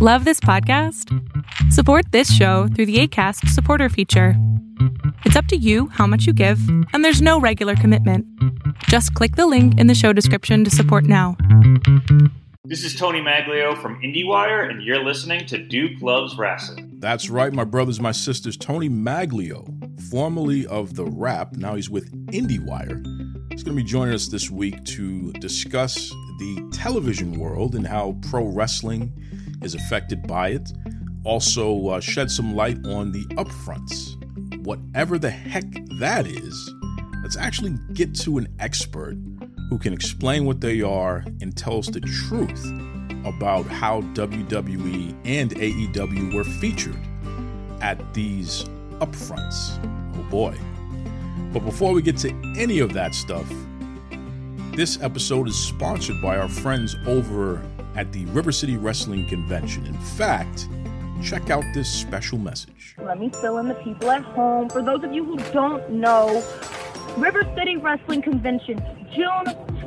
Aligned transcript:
Love 0.00 0.24
this 0.24 0.38
podcast? 0.38 1.12
Support 1.72 2.12
this 2.12 2.32
show 2.32 2.68
through 2.68 2.86
the 2.86 3.00
ACAST 3.00 3.48
supporter 3.48 3.88
feature. 3.88 4.34
It's 5.24 5.34
up 5.34 5.46
to 5.46 5.56
you 5.56 5.88
how 5.88 6.06
much 6.06 6.24
you 6.24 6.32
give, 6.32 6.60
and 6.92 7.04
there's 7.04 7.20
no 7.20 7.40
regular 7.40 7.74
commitment. 7.74 8.24
Just 8.84 9.12
click 9.14 9.34
the 9.34 9.48
link 9.48 9.76
in 9.76 9.88
the 9.88 9.96
show 9.96 10.12
description 10.12 10.62
to 10.62 10.70
support 10.70 11.02
now. 11.02 11.36
This 12.62 12.84
is 12.84 12.94
Tony 12.94 13.20
Maglio 13.20 13.76
from 13.82 14.00
IndieWire, 14.00 14.70
and 14.70 14.84
you're 14.84 15.02
listening 15.02 15.46
to 15.46 15.58
Duke 15.58 16.00
Loves 16.00 16.38
Wrestling. 16.38 16.92
That's 17.00 17.28
right, 17.28 17.52
my 17.52 17.64
brothers, 17.64 17.98
my 17.98 18.12
sisters. 18.12 18.56
Tony 18.56 18.88
Maglio, 18.88 19.66
formerly 20.12 20.64
of 20.68 20.94
The 20.94 21.06
Wrap, 21.06 21.56
now 21.56 21.74
he's 21.74 21.90
with 21.90 22.08
IndieWire. 22.28 23.04
He's 23.50 23.64
going 23.64 23.76
to 23.76 23.82
be 23.82 23.88
joining 23.88 24.14
us 24.14 24.28
this 24.28 24.48
week 24.48 24.84
to 24.84 25.32
discuss 25.40 26.10
the 26.38 26.70
television 26.72 27.32
world 27.32 27.74
and 27.74 27.84
how 27.84 28.16
pro 28.30 28.44
wrestling 28.46 29.12
is 29.62 29.74
affected 29.74 30.26
by 30.26 30.50
it. 30.50 30.72
Also, 31.24 31.88
uh, 31.88 32.00
shed 32.00 32.30
some 32.30 32.54
light 32.54 32.78
on 32.86 33.12
the 33.12 33.24
upfronts. 33.36 34.14
Whatever 34.64 35.18
the 35.18 35.30
heck 35.30 35.64
that 35.98 36.26
is, 36.26 36.74
let's 37.22 37.36
actually 37.36 37.76
get 37.92 38.14
to 38.14 38.38
an 38.38 38.48
expert 38.58 39.16
who 39.68 39.78
can 39.78 39.92
explain 39.92 40.44
what 40.44 40.60
they 40.60 40.80
are 40.80 41.24
and 41.40 41.56
tell 41.56 41.78
us 41.78 41.88
the 41.88 42.00
truth 42.00 42.64
about 43.24 43.66
how 43.66 44.00
WWE 44.14 45.14
and 45.24 45.50
AEW 45.50 46.34
were 46.34 46.44
featured 46.44 46.98
at 47.80 48.14
these 48.14 48.64
upfronts. 49.00 49.78
Oh 50.16 50.22
boy. 50.30 50.56
But 51.52 51.64
before 51.64 51.92
we 51.92 52.02
get 52.02 52.16
to 52.18 52.30
any 52.56 52.78
of 52.78 52.92
that 52.94 53.14
stuff, 53.14 53.50
this 54.72 55.00
episode 55.02 55.48
is 55.48 55.56
sponsored 55.56 56.20
by 56.22 56.38
our 56.38 56.48
friends 56.48 56.94
over 57.06 57.62
at 57.98 58.12
the 58.12 58.24
River 58.26 58.52
City 58.52 58.76
Wrestling 58.76 59.26
Convention. 59.26 59.84
In 59.84 59.98
fact, 59.98 60.68
check 61.20 61.50
out 61.50 61.64
this 61.74 61.92
special 61.92 62.38
message. 62.38 62.94
Let 62.96 63.18
me 63.18 63.28
fill 63.28 63.58
in 63.58 63.66
the 63.66 63.74
people 63.74 64.08
at 64.08 64.22
home. 64.22 64.68
For 64.68 64.82
those 64.82 65.02
of 65.02 65.12
you 65.12 65.24
who 65.24 65.36
don't 65.52 65.90
know, 65.90 66.44
River 67.16 67.42
City 67.56 67.76
Wrestling 67.76 68.22
Convention, 68.22 68.78
June 69.12 69.46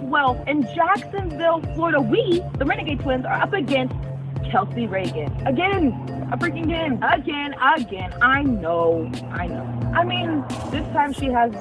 12th 0.10 0.46
in 0.46 0.64
Jacksonville, 0.76 1.62
Florida. 1.74 2.02
We, 2.02 2.44
the 2.58 2.66
Renegade 2.66 3.00
Twins, 3.00 3.26
are 3.26 3.44
up 3.44 3.54
against 3.54 3.96
Kelsey 4.52 4.88
Raegan. 4.88 5.48
Again, 5.48 5.94
a 6.34 6.38
freaking 6.38 6.68
game. 6.68 7.02
Again, 7.02 7.54
again. 7.78 8.14
I 8.22 8.44
know, 8.44 9.10
I 9.32 9.48
know. 9.48 9.92
I 9.96 10.04
mean, 10.04 10.44
this 10.70 10.86
time 10.92 11.14
she 11.14 11.28
has 11.28 11.54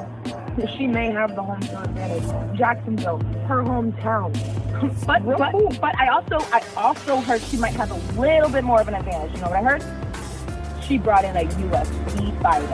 she 0.77 0.89
may 0.89 1.13
have 1.13 1.37
the 1.37 1.43
home 1.43 1.63
field 1.63 1.85
advantage. 1.85 2.59
Jacksonville, 2.59 3.19
her 3.47 3.63
hometown. 3.63 4.35
but, 5.07 5.25
but 5.25 5.81
but 5.81 5.99
I 5.99 6.09
also 6.09 6.39
I 6.53 6.63
also 6.77 7.21
heard 7.21 7.43
she 7.43 7.57
might 7.57 7.75
have 7.75 7.91
a 7.91 8.21
little 8.21 8.49
bit 8.49 8.65
more 8.65 8.81
of 8.81 8.89
an 8.89 8.95
advantage. 8.95 9.35
You 9.35 9.43
know 9.43 9.51
what 9.51 9.59
I 9.59 9.63
heard? 9.63 10.85
She 10.85 10.99
brought 10.99 11.25
in 11.25 11.37
a 11.37 11.45
UFC 11.45 12.43
fighter. 12.43 12.65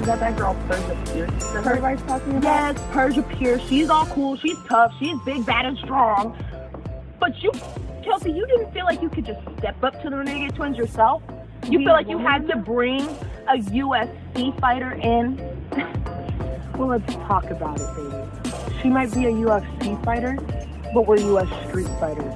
Is 0.00 0.06
that 0.06 0.20
that 0.20 0.36
girl 0.36 0.56
Persia 0.66 1.02
Pierce 1.06 1.30
that 1.52 1.66
everybody's 1.66 2.02
talking 2.02 2.36
about? 2.36 2.76
Yes, 2.76 2.84
Persia 2.90 3.22
Pierce. 3.22 3.62
She's 3.68 3.88
all 3.88 4.06
cool. 4.06 4.36
She's 4.36 4.58
tough. 4.68 4.92
She's 4.98 5.16
big, 5.24 5.46
bad, 5.46 5.64
and 5.66 5.78
strong. 5.78 6.36
But 7.20 7.40
you, 7.42 7.52
Kelsey, 8.04 8.32
you 8.32 8.46
didn't 8.46 8.72
feel 8.72 8.84
like 8.84 9.00
you 9.00 9.08
could 9.08 9.24
just 9.24 9.40
step 9.58 9.82
up 9.84 10.02
to 10.02 10.10
the 10.10 10.16
Renegade 10.16 10.54
Twins 10.54 10.76
yourself. 10.76 11.22
You 11.68 11.78
feel 11.78 11.92
like 11.92 12.08
you 12.08 12.18
had 12.18 12.48
to 12.48 12.56
bring 12.56 13.02
a 13.48 13.56
UFC 13.58 14.60
fighter 14.60 14.92
in. 14.92 15.36
Well, 16.76 16.88
let's 16.88 17.14
talk 17.14 17.44
about 17.44 17.80
it, 17.80 17.86
baby. 17.94 18.72
She 18.82 18.88
might 18.88 19.12
be 19.12 19.26
a 19.26 19.30
UFC 19.30 20.04
fighter, 20.04 20.36
but 20.94 21.06
we're 21.06 21.18
US 21.18 21.48
street 21.68 21.88
fighters. 21.98 22.34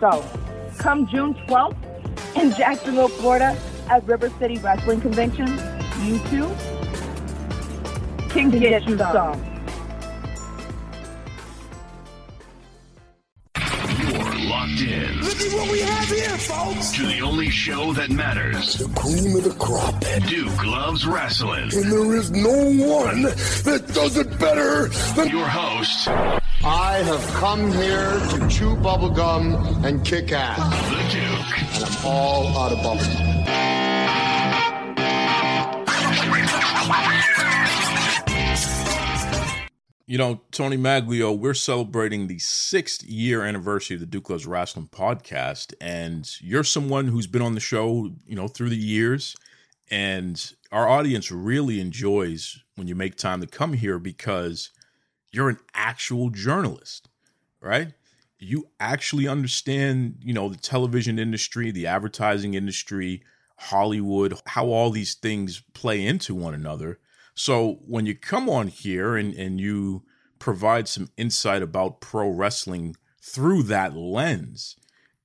So, 0.00 0.24
come 0.78 1.06
June 1.06 1.34
12th 1.46 1.76
in 2.36 2.52
Jacksonville, 2.52 3.08
Florida 3.08 3.56
at 3.88 4.04
River 4.06 4.30
City 4.38 4.58
Wrestling 4.58 5.00
Convention, 5.00 5.46
you 6.02 6.18
too 6.30 6.50
can 8.34 8.50
get, 8.50 8.60
get 8.60 8.88
you 8.88 8.98
some. 8.98 9.44
You're 13.98 14.48
locked 14.48 14.80
in. 14.80 15.20
Look 15.20 15.40
at 15.40 15.52
what 15.52 15.70
we 15.70 15.80
have 15.80 16.08
here, 16.08 16.36
folks. 16.38 16.92
To 16.92 17.06
the 17.06 17.20
only 17.20 17.48
show 17.48 17.92
that 17.92 18.10
matters. 18.10 18.74
The 18.74 18.88
cream 19.00 19.36
of 19.36 19.44
the 19.44 19.54
crop. 19.58 20.04
Duke 20.26 20.66
loves 20.66 21.06
wrestling. 21.06 21.70
And 21.74 21.92
there 21.92 22.16
is 22.16 22.32
no 22.32 22.50
one 22.50 23.22
that 23.22 23.90
does 23.94 24.16
it 24.16 24.38
better 24.40 24.88
than 25.14 25.28
your 25.28 25.46
host. 25.46 26.08
I 26.66 27.02
have 27.02 27.22
come 27.34 27.70
here 27.72 28.18
to 28.30 28.48
chew 28.48 28.74
bubblegum 28.74 29.84
and 29.84 30.02
kick 30.02 30.32
ass. 30.32 30.58
The 30.88 30.96
Duke. 31.12 31.74
And 31.74 31.84
I'm 31.84 32.06
all 32.06 32.56
out 32.56 32.72
of 32.72 32.78
bubblegum. 32.78 33.34
You 40.06 40.16
know, 40.16 40.40
Tony 40.52 40.78
Maglio, 40.78 41.38
we're 41.38 41.52
celebrating 41.52 42.28
the 42.28 42.38
sixth 42.38 43.02
year 43.02 43.42
anniversary 43.42 43.96
of 43.96 44.00
the 44.00 44.06
Duke 44.06 44.30
Loves 44.30 44.46
Wrestling 44.46 44.88
podcast. 44.90 45.74
And 45.82 46.26
you're 46.40 46.64
someone 46.64 47.08
who's 47.08 47.26
been 47.26 47.42
on 47.42 47.52
the 47.52 47.60
show, 47.60 48.10
you 48.26 48.36
know, 48.36 48.48
through 48.48 48.70
the 48.70 48.76
years. 48.76 49.36
And 49.90 50.54
our 50.72 50.88
audience 50.88 51.30
really 51.30 51.78
enjoys 51.78 52.58
when 52.76 52.88
you 52.88 52.94
make 52.94 53.16
time 53.16 53.42
to 53.42 53.46
come 53.46 53.74
here 53.74 53.98
because 53.98 54.70
you're 55.34 55.48
an 55.48 55.58
actual 55.74 56.30
journalist, 56.30 57.08
right? 57.60 57.92
You 58.38 58.68
actually 58.78 59.26
understand, 59.26 60.16
you 60.20 60.32
know, 60.32 60.48
the 60.48 60.56
television 60.56 61.18
industry, 61.18 61.70
the 61.70 61.86
advertising 61.86 62.54
industry, 62.54 63.22
Hollywood, 63.56 64.34
how 64.46 64.66
all 64.66 64.90
these 64.90 65.14
things 65.14 65.62
play 65.72 66.04
into 66.04 66.34
one 66.34 66.54
another. 66.54 67.00
So 67.34 67.80
when 67.86 68.06
you 68.06 68.14
come 68.14 68.48
on 68.48 68.68
here 68.68 69.16
and, 69.16 69.34
and 69.34 69.60
you 69.60 70.04
provide 70.38 70.86
some 70.86 71.08
insight 71.16 71.62
about 71.62 72.00
pro 72.00 72.28
wrestling 72.28 72.96
through 73.20 73.64
that 73.64 73.96
lens, 73.96 74.76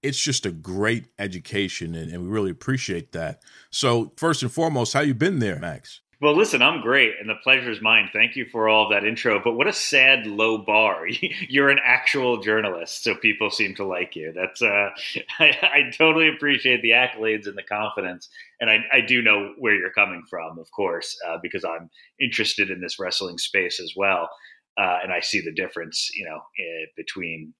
it's 0.01 0.19
just 0.19 0.45
a 0.45 0.51
great 0.51 1.07
education 1.19 1.93
and, 1.93 2.11
and 2.11 2.23
we 2.23 2.29
really 2.29 2.51
appreciate 2.51 3.11
that. 3.11 3.41
So 3.69 4.11
first 4.17 4.41
and 4.41 4.51
foremost, 4.51 4.93
how 4.93 5.01
you 5.01 5.13
been 5.13 5.39
there, 5.39 5.59
Max? 5.59 6.01
Well, 6.21 6.35
listen, 6.35 6.61
I'm 6.61 6.81
great, 6.81 7.13
and 7.17 7.29
the 7.29 7.35
pleasure 7.35 7.71
is 7.71 7.81
mine. 7.81 8.09
Thank 8.11 8.35
you 8.35 8.43
for 8.43 8.67
all 8.67 8.83
of 8.83 8.91
that 8.91 9.07
intro. 9.07 9.41
But 9.41 9.53
what 9.53 9.67
a 9.67 9.73
sad 9.73 10.27
low 10.27 10.57
bar! 10.57 11.07
You're 11.47 11.69
an 11.69 11.79
actual 11.81 12.41
journalist, 12.41 13.05
so 13.05 13.15
people 13.15 13.49
seem 13.49 13.73
to 13.75 13.85
like 13.85 14.17
you. 14.17 14.33
That's 14.35 14.61
uh, 14.61 14.89
I, 15.39 15.57
I, 15.61 15.91
totally 15.97 16.27
appreciate 16.27 16.81
the 16.81 16.89
accolades 16.89 17.47
and 17.47 17.57
the 17.57 17.63
confidence, 17.63 18.27
and 18.59 18.69
I, 18.69 18.79
I 18.91 18.99
do 18.99 19.21
know 19.21 19.53
where 19.59 19.75
you're 19.75 19.93
coming 19.93 20.23
from, 20.29 20.59
of 20.59 20.69
course, 20.71 21.17
uh, 21.25 21.37
because 21.41 21.63
I'm 21.63 21.89
interested 22.19 22.69
in 22.69 22.81
this 22.81 22.99
wrestling 22.99 23.37
space 23.37 23.79
as 23.79 23.93
well, 23.95 24.29
uh, 24.77 24.99
and 25.01 25.13
I 25.13 25.21
see 25.21 25.39
the 25.39 25.53
difference, 25.53 26.09
you 26.13 26.25
know, 26.25 26.41
eh, 26.59 26.85
between 26.97 27.53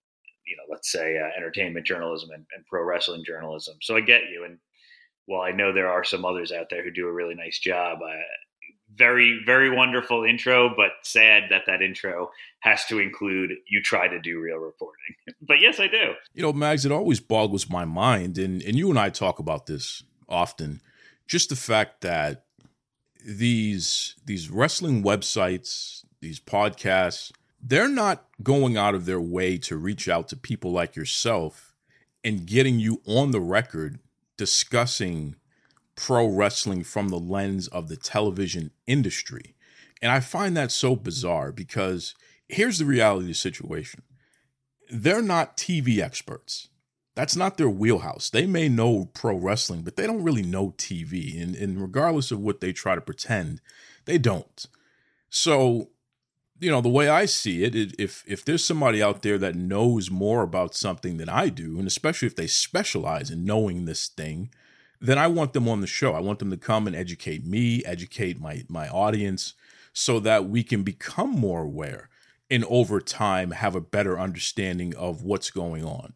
you 0.46 0.58
know, 0.58 0.64
let's 0.70 0.92
say 0.92 1.18
uh, 1.18 1.30
entertainment 1.38 1.86
journalism 1.86 2.32
and, 2.34 2.46
and 2.54 2.66
pro 2.66 2.84
wrestling 2.84 3.24
journalism. 3.26 3.78
So 3.82 3.96
I 3.96 4.02
get 4.02 4.24
you, 4.34 4.44
and 4.44 4.58
while 5.28 5.44
I 5.44 5.52
know 5.52 5.72
there 5.72 5.90
are 5.90 6.04
some 6.04 6.26
others 6.26 6.52
out 6.52 6.66
there 6.70 6.84
who 6.84 6.92
do 6.92 7.08
a 7.08 7.14
really 7.14 7.36
nice 7.36 7.60
job, 7.60 8.00
I, 8.04 8.20
very 9.00 9.42
very 9.46 9.70
wonderful 9.76 10.24
intro 10.24 10.70
but 10.76 10.92
sad 11.02 11.44
that 11.50 11.64
that 11.66 11.82
intro 11.82 12.30
has 12.60 12.86
to 12.86 13.00
include 13.00 13.52
you 13.68 13.82
try 13.82 14.08
to 14.08 14.20
do 14.20 14.40
real 14.40 14.58
reporting. 14.58 15.16
But 15.42 15.62
yes 15.62 15.80
i 15.80 15.88
do. 15.88 16.14
You 16.34 16.44
know 16.44 16.54
mags 16.54 16.86
it 16.86 16.92
always 16.92 17.20
boggles 17.20 17.70
my 17.70 17.86
mind 17.86 18.38
and 18.38 18.62
and 18.62 18.78
you 18.78 18.90
and 18.90 19.00
i 19.00 19.10
talk 19.10 19.40
about 19.40 19.66
this 19.66 20.04
often 20.28 20.82
just 21.26 21.50
the 21.50 21.56
fact 21.56 22.02
that 22.02 22.44
these 23.26 24.16
these 24.26 24.50
wrestling 24.50 25.04
websites 25.04 26.04
these 26.22 26.40
podcasts 26.40 27.32
they're 27.62 27.90
not 27.90 28.26
going 28.42 28.78
out 28.78 28.96
of 28.96 29.06
their 29.06 29.20
way 29.20 29.58
to 29.58 29.76
reach 29.76 30.08
out 30.08 30.28
to 30.30 30.36
people 30.36 30.72
like 30.72 30.96
yourself 30.96 31.76
and 32.24 32.46
getting 32.46 32.80
you 32.80 33.02
on 33.06 33.32
the 33.32 33.42
record 33.42 34.00
discussing 34.38 35.36
pro 36.00 36.26
wrestling 36.26 36.82
from 36.82 37.10
the 37.10 37.20
lens 37.20 37.68
of 37.68 37.90
the 37.90 37.98
television 37.98 38.72
industry. 38.88 39.54
And 40.02 40.10
I 40.14 40.22
find 40.22 40.56
that 40.56 40.72
so 40.72 40.96
bizarre 40.96 41.52
because 41.52 42.16
here's 42.48 42.80
the 42.80 42.86
reality 42.86 43.26
of 43.26 43.28
the 43.28 43.34
situation 43.34 44.04
they're 44.90 45.22
not 45.22 45.58
TV 45.58 46.00
experts. 46.00 46.70
That's 47.16 47.36
not 47.36 47.58
their 47.58 47.70
wheelhouse. 47.70 48.30
They 48.30 48.48
may 48.48 48.70
know 48.70 49.10
pro 49.14 49.36
wrestling, 49.36 49.82
but 49.82 49.98
they 49.98 50.08
don't 50.08 50.24
really 50.24 50.42
know 50.42 50.74
TV. 50.78 51.40
And, 51.40 51.54
and 51.54 51.82
regardless 51.82 52.32
of 52.32 52.40
what 52.40 52.62
they 52.62 52.72
try 52.72 52.96
to 52.96 53.02
pretend, 53.02 53.60
they 54.06 54.18
don't. 54.18 54.66
So, 55.30 55.90
you 56.62 56.72
know, 56.72 56.80
the 56.80 56.88
way 56.88 57.10
I 57.10 57.26
see 57.26 57.64
it, 57.66 57.76
if 58.00 58.24
if 58.26 58.46
there's 58.46 58.64
somebody 58.64 59.04
out 59.04 59.22
there 59.22 59.38
that 59.38 59.56
knows 59.56 60.10
more 60.10 60.44
about 60.44 60.74
something 60.74 61.18
than 61.18 61.30
I 61.30 61.50
do, 61.50 61.78
and 61.78 61.88
especially 61.88 62.28
if 62.28 62.38
they 62.38 62.48
specialize 62.48 63.30
in 63.30 63.44
knowing 63.44 63.84
this 63.84 64.08
thing, 64.08 64.50
then 65.02 65.18
I 65.18 65.28
want 65.28 65.54
them 65.54 65.68
on 65.68 65.82
the 65.82 65.88
show. 65.88 66.14
I 66.14 66.20
want 66.20 66.40
them 66.40 66.52
to 66.52 66.58
come 66.58 66.88
and 66.88 66.96
educate 66.96 67.46
me, 67.46 67.84
educate 67.86 68.40
my 68.40 68.64
my 68.70 68.90
audience 68.90 69.54
so 69.94 70.20
that 70.22 70.50
we 70.50 70.64
can 70.64 70.84
become 70.84 71.32
more 71.32 71.62
aware 71.64 72.10
and 72.50 72.66
over 72.66 73.00
time 73.02 73.52
have 73.52 73.76
a 73.76 73.82
better 73.82 74.20
understanding 74.20 74.96
of 74.96 75.24
what's 75.24 75.52
going 75.52 75.84
on. 75.86 76.14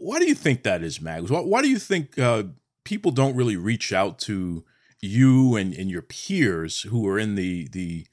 why 0.00 0.18
do 0.18 0.26
you 0.26 0.34
think 0.34 0.62
that 0.62 0.82
is, 0.82 1.00
Mags? 1.00 1.30
Why, 1.30 1.40
why 1.40 1.62
do 1.62 1.68
you 1.68 1.78
think 1.78 2.18
uh, 2.18 2.44
people 2.84 3.10
don't 3.10 3.36
really 3.36 3.56
reach 3.56 3.92
out 3.92 4.18
to 4.20 4.64
you 5.00 5.56
and, 5.56 5.74
and 5.74 5.90
your 5.90 6.02
peers 6.02 6.82
who 6.82 7.06
are 7.08 7.18
in 7.18 7.34
the 7.34 7.68
the 7.68 8.06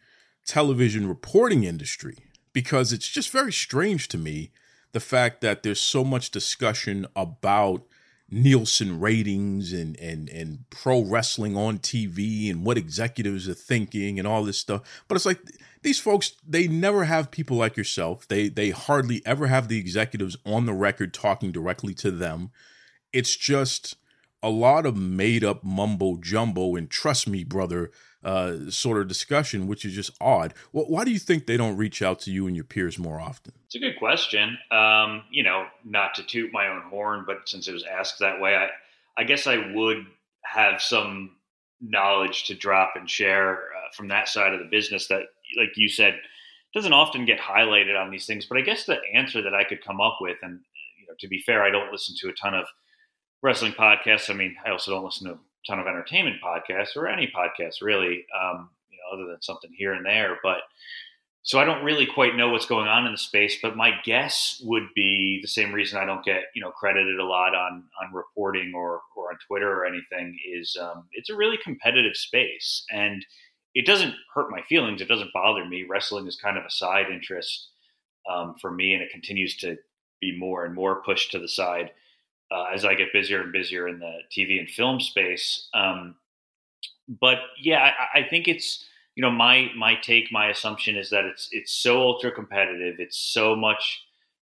television 0.45 1.07
reporting 1.07 1.63
industry? 1.63 2.17
Because 2.53 2.93
it's 2.93 3.09
just 3.09 3.29
very 3.29 3.53
strange 3.53 4.07
to 4.09 4.17
me 4.17 4.51
the 4.93 4.99
fact 4.99 5.41
that 5.41 5.63
there's 5.63 5.79
so 5.79 6.03
much 6.03 6.31
discussion 6.31 7.05
about 7.15 7.85
Nielsen 8.29 8.99
ratings 8.99 9.71
and 9.71 9.97
and 9.99 10.29
and 10.29 10.65
pro 10.69 11.01
wrestling 11.01 11.55
on 11.55 11.77
TV 11.77 12.49
and 12.49 12.65
what 12.65 12.77
executives 12.77 13.47
are 13.47 13.53
thinking 13.53 14.17
and 14.17 14.27
all 14.27 14.43
this 14.43 14.57
stuff. 14.57 14.81
But 15.07 15.15
it's 15.15 15.25
like 15.25 15.39
these 15.83 15.99
folks 15.99 16.33
they 16.45 16.67
never 16.67 17.03
have 17.03 17.29
people 17.29 17.57
like 17.57 17.77
yourself. 17.77 18.27
They 18.27 18.49
they 18.49 18.71
hardly 18.71 19.21
ever 19.25 19.47
have 19.47 19.67
the 19.67 19.77
executives 19.77 20.37
on 20.45 20.65
the 20.65 20.73
record 20.73 21.13
talking 21.13 21.51
directly 21.51 21.93
to 21.95 22.09
them. 22.09 22.49
It's 23.13 23.35
just 23.35 23.95
a 24.45 24.49
lot 24.49 24.85
of 24.85 24.95
made 24.95 25.43
up 25.43 25.63
mumbo 25.63 26.17
jumbo 26.17 26.75
and 26.75 26.87
trust 26.87 27.27
me 27.27 27.43
brother 27.43 27.89
uh, 28.23 28.69
sort 28.69 29.01
of 29.01 29.07
discussion, 29.07 29.65
which 29.65 29.83
is 29.83 29.93
just 29.93 30.11
odd. 30.21 30.53
Well, 30.71 30.85
why 30.87 31.03
do 31.03 31.11
you 31.11 31.17
think 31.17 31.47
they 31.47 31.57
don't 31.57 31.77
reach 31.77 32.03
out 32.03 32.19
to 32.21 32.31
you 32.31 32.45
and 32.45 32.55
your 32.55 32.65
peers 32.65 32.99
more 32.99 33.19
often? 33.19 33.53
It's 33.65 33.75
a 33.75 33.79
good 33.79 33.97
question. 33.97 34.57
Um, 34.69 35.23
you 35.31 35.41
know, 35.41 35.65
not 35.83 36.13
to 36.15 36.23
toot 36.23 36.53
my 36.53 36.67
own 36.67 36.83
horn, 36.89 37.23
but 37.25 37.49
since 37.49 37.67
it 37.67 37.73
was 37.73 37.83
asked 37.83 38.19
that 38.19 38.39
way, 38.39 38.55
I, 38.55 38.69
I 39.17 39.23
guess 39.23 39.47
I 39.47 39.73
would 39.73 40.05
have 40.43 40.79
some 40.79 41.37
knowledge 41.81 42.45
to 42.45 42.55
drop 42.55 42.93
and 42.95 43.09
share 43.09 43.53
uh, 43.53 43.89
from 43.95 44.09
that 44.09 44.29
side 44.29 44.53
of 44.53 44.59
the 44.59 44.69
business 44.69 45.07
that, 45.07 45.23
like 45.57 45.75
you 45.75 45.89
said, 45.89 46.19
doesn't 46.75 46.93
often 46.93 47.25
get 47.25 47.39
highlighted 47.39 47.99
on 47.99 48.11
these 48.11 48.27
things. 48.27 48.45
But 48.45 48.59
I 48.59 48.61
guess 48.61 48.85
the 48.85 48.97
answer 49.13 49.41
that 49.41 49.55
I 49.55 49.63
could 49.63 49.83
come 49.83 50.01
up 50.01 50.17
with, 50.21 50.37
and 50.43 50.59
you 50.99 51.07
know, 51.07 51.13
to 51.19 51.27
be 51.27 51.41
fair, 51.45 51.63
I 51.63 51.71
don't 51.71 51.91
listen 51.91 52.15
to 52.19 52.29
a 52.29 52.33
ton 52.33 52.53
of 52.53 52.65
wrestling 53.41 53.73
podcasts. 53.73 54.29
I 54.29 54.33
mean, 54.33 54.55
I 54.65 54.71
also 54.71 54.91
don't 54.91 55.05
listen 55.05 55.27
to 55.27 55.33
a 55.33 55.39
ton 55.67 55.79
of 55.79 55.87
entertainment 55.87 56.37
podcasts 56.43 56.95
or 56.95 57.07
any 57.07 57.31
podcasts 57.35 57.81
really, 57.81 58.25
um, 58.39 58.69
you 58.89 58.97
know, 58.97 59.13
other 59.13 59.29
than 59.29 59.41
something 59.41 59.71
here 59.75 59.93
and 59.93 60.05
there. 60.05 60.37
But 60.43 60.59
so 61.43 61.59
I 61.59 61.65
don't 61.65 61.83
really 61.83 62.07
quite 62.07 62.35
know 62.35 62.49
what's 62.49 62.65
going 62.65 62.87
on 62.87 63.05
in 63.05 63.11
the 63.11 63.19
space. 63.19 63.59
But 63.61 63.77
my 63.77 63.91
guess 64.03 64.59
would 64.65 64.87
be 64.95 65.39
the 65.41 65.47
same 65.47 65.71
reason 65.71 65.99
I 65.99 66.05
don't 66.05 66.25
get 66.25 66.45
you 66.55 66.61
know 66.61 66.71
credited 66.71 67.19
a 67.19 67.25
lot 67.25 67.53
on 67.53 67.83
on 68.01 68.13
reporting 68.13 68.73
or 68.75 69.01
or 69.15 69.29
on 69.31 69.37
Twitter 69.47 69.71
or 69.71 69.85
anything 69.85 70.37
is 70.51 70.75
um, 70.81 71.05
it's 71.11 71.29
a 71.29 71.35
really 71.35 71.57
competitive 71.63 72.15
space 72.15 72.83
and 72.91 73.25
it 73.75 73.85
doesn't 73.85 74.15
hurt 74.33 74.49
my 74.49 74.61
feelings. 74.63 75.01
It 75.01 75.09
doesn't 75.09 75.33
bother 75.33 75.65
me. 75.65 75.83
Wrestling 75.87 76.27
is 76.27 76.37
kind 76.37 76.57
of 76.57 76.63
a 76.63 76.71
side 76.71 77.07
interest 77.11 77.69
um, 78.27 78.55
for 78.59 78.71
me, 78.71 78.93
and 78.93 79.03
it 79.03 79.11
continues 79.11 79.55
to 79.57 79.77
be 80.21 80.35
more 80.35 80.65
and 80.65 80.73
more 80.73 81.03
pushed 81.03 81.31
to 81.33 81.39
the 81.39 81.49
side 81.49 81.91
uh, 82.51 82.65
as 82.73 82.85
I 82.85 82.95
get 82.95 83.13
busier 83.13 83.41
and 83.41 83.51
busier 83.51 83.87
in 83.87 83.99
the 83.99 84.19
TV 84.35 84.59
and 84.59 84.69
film 84.69 84.99
space. 84.99 85.67
Um, 85.73 86.15
but 87.07 87.39
yeah, 87.61 87.91
I, 88.13 88.19
I, 88.19 88.27
think 88.27 88.47
it's 88.47 88.85
you 89.15 89.21
know 89.21 89.31
my 89.31 89.69
my 89.75 89.95
take, 89.95 90.31
my 90.31 90.49
assumption 90.49 90.95
is 90.95 91.09
that 91.09 91.25
it's 91.25 91.49
it's 91.51 91.71
so 91.71 92.01
ultra 92.01 92.31
competitive. 92.31 92.95
It's 92.99 93.17
so 93.17 93.55
much 93.55 94.03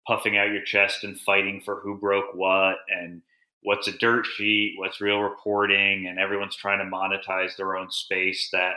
puffing 0.06 0.37
out 0.39 0.50
your 0.50 0.62
chest 0.62 1.05
and 1.05 1.19
fighting 1.21 1.61
for 1.65 1.81
who 1.81 1.97
broke 1.99 2.35
what 2.35 2.77
and 2.89 3.23
what's 3.62 3.89
a 3.89 3.99
dirt 3.99 4.27
sheet, 4.27 4.75
what's 4.79 5.00
real 5.00 5.21
reporting, 5.21 6.06
and 6.06 6.19
everyone's 6.19 6.56
trying 6.56 6.79
to 6.79 6.85
monetize 6.97 7.56
their 7.56 7.77
own 7.77 7.91
space. 7.91 8.49
That 8.53 8.75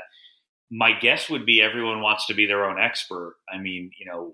my 0.69 0.93
guess 0.93 1.29
would 1.29 1.45
be 1.45 1.61
everyone 1.61 2.01
wants 2.01 2.27
to 2.27 2.33
be 2.33 2.45
their 2.45 2.65
own 2.65 2.79
expert. 2.79 3.35
I 3.51 3.57
mean, 3.57 3.91
you 3.99 4.05
know, 4.05 4.33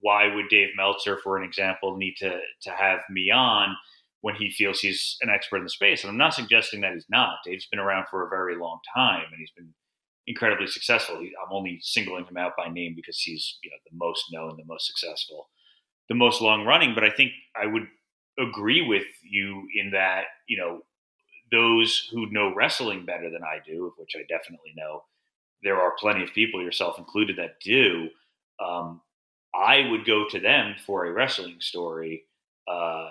why 0.00 0.32
would 0.32 0.48
Dave 0.48 0.70
Meltzer, 0.76 1.18
for 1.22 1.36
an 1.36 1.44
example, 1.44 1.96
need 1.96 2.14
to 2.18 2.38
to 2.62 2.70
have 2.70 3.00
me 3.10 3.30
on 3.30 3.76
when 4.20 4.34
he 4.34 4.50
feels 4.50 4.80
he's 4.80 5.16
an 5.22 5.30
expert 5.30 5.58
in 5.58 5.64
the 5.64 5.70
space? 5.70 6.02
And 6.02 6.10
I'm 6.10 6.18
not 6.18 6.34
suggesting 6.34 6.80
that 6.80 6.94
he's 6.94 7.06
not. 7.10 7.38
Dave's 7.44 7.66
been 7.66 7.80
around 7.80 8.06
for 8.10 8.26
a 8.26 8.30
very 8.30 8.56
long 8.56 8.78
time, 8.94 9.24
and 9.30 9.38
he's 9.38 9.52
been 9.52 9.72
incredibly 10.26 10.66
successful. 10.66 11.16
I'm 11.16 11.52
only 11.52 11.78
singling 11.82 12.26
him 12.26 12.36
out 12.36 12.52
by 12.56 12.68
name 12.68 12.94
because 12.94 13.20
he's 13.20 13.58
you 13.62 13.70
know 13.70 13.76
the 13.90 13.96
most 13.96 14.24
known, 14.32 14.56
the 14.56 14.64
most 14.64 14.86
successful, 14.86 15.48
the 16.08 16.14
most 16.14 16.40
long 16.40 16.64
running. 16.64 16.94
But 16.94 17.04
I 17.04 17.10
think 17.10 17.32
I 17.60 17.66
would 17.66 17.86
agree 18.38 18.86
with 18.86 19.06
you 19.22 19.66
in 19.74 19.90
that 19.92 20.24
you 20.48 20.58
know 20.58 20.80
those 21.50 22.08
who 22.12 22.30
know 22.30 22.54
wrestling 22.54 23.04
better 23.04 23.30
than 23.30 23.42
I 23.42 23.58
do, 23.66 23.86
of 23.86 23.92
which 23.96 24.12
I 24.16 24.20
definitely 24.28 24.74
know, 24.76 25.04
there 25.62 25.80
are 25.80 25.94
plenty 25.98 26.22
of 26.22 26.32
people, 26.34 26.62
yourself 26.62 26.98
included, 26.98 27.36
that 27.36 27.60
do. 27.64 28.08
Um, 28.64 29.00
I 29.58 29.88
would 29.90 30.06
go 30.06 30.26
to 30.28 30.38
them 30.38 30.76
for 30.86 31.06
a 31.06 31.12
wrestling 31.12 31.56
story 31.60 32.24
uh, 32.68 33.10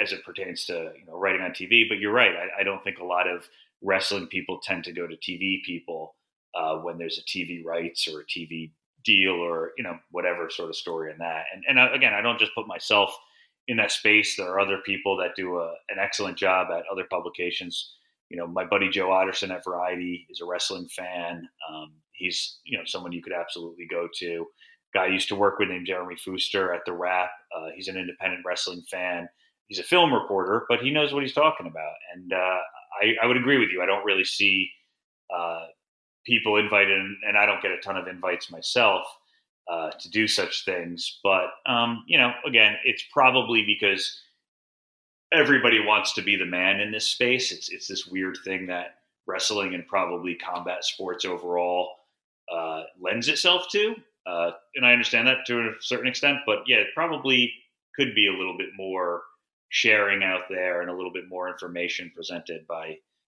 as 0.00 0.12
it 0.12 0.24
pertains 0.24 0.64
to 0.66 0.92
you 0.98 1.06
know 1.06 1.18
writing 1.18 1.42
on 1.42 1.50
TV. 1.52 1.88
But 1.88 1.98
you're 1.98 2.12
right. 2.12 2.34
I, 2.34 2.60
I, 2.60 2.64
don't 2.64 2.82
think 2.82 2.98
a 2.98 3.04
lot 3.04 3.28
of 3.28 3.44
wrestling 3.82 4.26
people 4.26 4.60
tend 4.62 4.84
to 4.84 4.92
go 4.92 5.06
to 5.06 5.16
TV 5.16 5.62
people 5.62 6.16
uh, 6.54 6.76
when 6.76 6.98
there's 6.98 7.18
a 7.18 7.22
TV 7.38 7.64
rights 7.64 8.08
or 8.08 8.20
a 8.20 8.24
TV 8.24 8.72
deal 9.04 9.34
or 9.34 9.72
you 9.76 9.84
know 9.84 9.96
whatever 10.10 10.50
sort 10.50 10.70
of 10.70 10.76
story 10.76 11.12
in 11.12 11.18
that. 11.18 11.44
And 11.54 11.62
and 11.68 11.78
uh, 11.78 11.92
again, 11.92 12.14
I 12.14 12.20
don't 12.20 12.40
just 12.40 12.54
put 12.54 12.66
myself 12.66 13.16
in 13.68 13.76
that 13.76 13.92
space. 13.92 14.36
There 14.36 14.50
are 14.50 14.60
other 14.60 14.78
people 14.84 15.16
that 15.18 15.36
do 15.36 15.58
a, 15.58 15.74
an 15.90 15.98
excellent 16.00 16.36
job 16.38 16.68
at 16.72 16.84
other 16.90 17.04
publications. 17.08 17.94
You 18.30 18.36
know, 18.36 18.46
my 18.46 18.64
buddy 18.64 18.88
Joe 18.88 19.08
Otterson 19.08 19.50
at 19.50 19.64
Variety 19.64 20.26
is 20.28 20.40
a 20.40 20.46
wrestling 20.46 20.88
fan. 20.88 21.48
Um, 21.70 21.92
he's 22.12 22.58
you 22.64 22.76
know 22.76 22.84
someone 22.84 23.12
you 23.12 23.22
could 23.22 23.32
absolutely 23.32 23.86
go 23.88 24.08
to 24.18 24.46
guy 24.94 25.04
I 25.04 25.08
used 25.08 25.28
to 25.28 25.36
work 25.36 25.58
with 25.58 25.68
named 25.68 25.86
Jeremy 25.86 26.16
Fuster 26.16 26.74
at 26.74 26.82
the 26.86 26.92
Wrap. 26.92 27.30
Uh, 27.54 27.68
he's 27.74 27.88
an 27.88 27.96
independent 27.96 28.44
wrestling 28.44 28.82
fan. 28.90 29.28
He's 29.66 29.78
a 29.78 29.84
film 29.84 30.12
reporter, 30.12 30.64
but 30.68 30.80
he 30.80 30.90
knows 30.90 31.12
what 31.12 31.22
he's 31.22 31.34
talking 31.34 31.66
about. 31.66 31.94
And 32.14 32.32
uh, 32.32 32.58
I, 33.02 33.14
I, 33.22 33.26
would 33.26 33.36
agree 33.36 33.58
with 33.58 33.68
you. 33.70 33.82
I 33.82 33.86
don't 33.86 34.04
really 34.04 34.24
see 34.24 34.70
uh, 35.34 35.66
people 36.24 36.56
invited, 36.56 36.98
and 36.98 37.36
I 37.36 37.44
don't 37.44 37.60
get 37.60 37.72
a 37.72 37.78
ton 37.78 37.96
of 37.96 38.08
invites 38.08 38.50
myself 38.50 39.04
uh, 39.70 39.90
to 39.90 40.10
do 40.10 40.26
such 40.26 40.64
things. 40.64 41.20
But 41.22 41.48
um, 41.66 42.04
you 42.06 42.16
know, 42.16 42.32
again, 42.46 42.76
it's 42.84 43.04
probably 43.12 43.64
because 43.66 44.22
everybody 45.32 45.80
wants 45.80 46.14
to 46.14 46.22
be 46.22 46.36
the 46.36 46.46
man 46.46 46.80
in 46.80 46.90
this 46.90 47.06
space. 47.06 47.52
It's 47.52 47.68
it's 47.68 47.88
this 47.88 48.06
weird 48.06 48.38
thing 48.44 48.66
that 48.68 48.96
wrestling 49.26 49.74
and 49.74 49.86
probably 49.86 50.34
combat 50.34 50.84
sports 50.84 51.24
overall 51.24 51.90
uh, 52.52 52.84
lends 53.00 53.28
itself 53.28 53.66
to. 53.72 53.94
Uh, 54.28 54.50
and 54.74 54.84
I 54.84 54.92
understand 54.92 55.26
that 55.26 55.46
to 55.46 55.58
a 55.60 55.72
certain 55.80 56.08
extent, 56.08 56.38
but 56.44 56.58
yeah, 56.66 56.76
it 56.76 56.88
probably 56.94 57.52
could 57.94 58.14
be 58.14 58.26
a 58.26 58.36
little 58.36 58.56
bit 58.56 58.70
more 58.76 59.22
sharing 59.70 60.22
out 60.22 60.42
there 60.48 60.80
and 60.80 60.90
a 60.90 60.94
little 60.94 61.12
bit 61.12 61.28
more 61.28 61.48
information 61.48 62.12
presented 62.14 62.66
by 62.66 62.86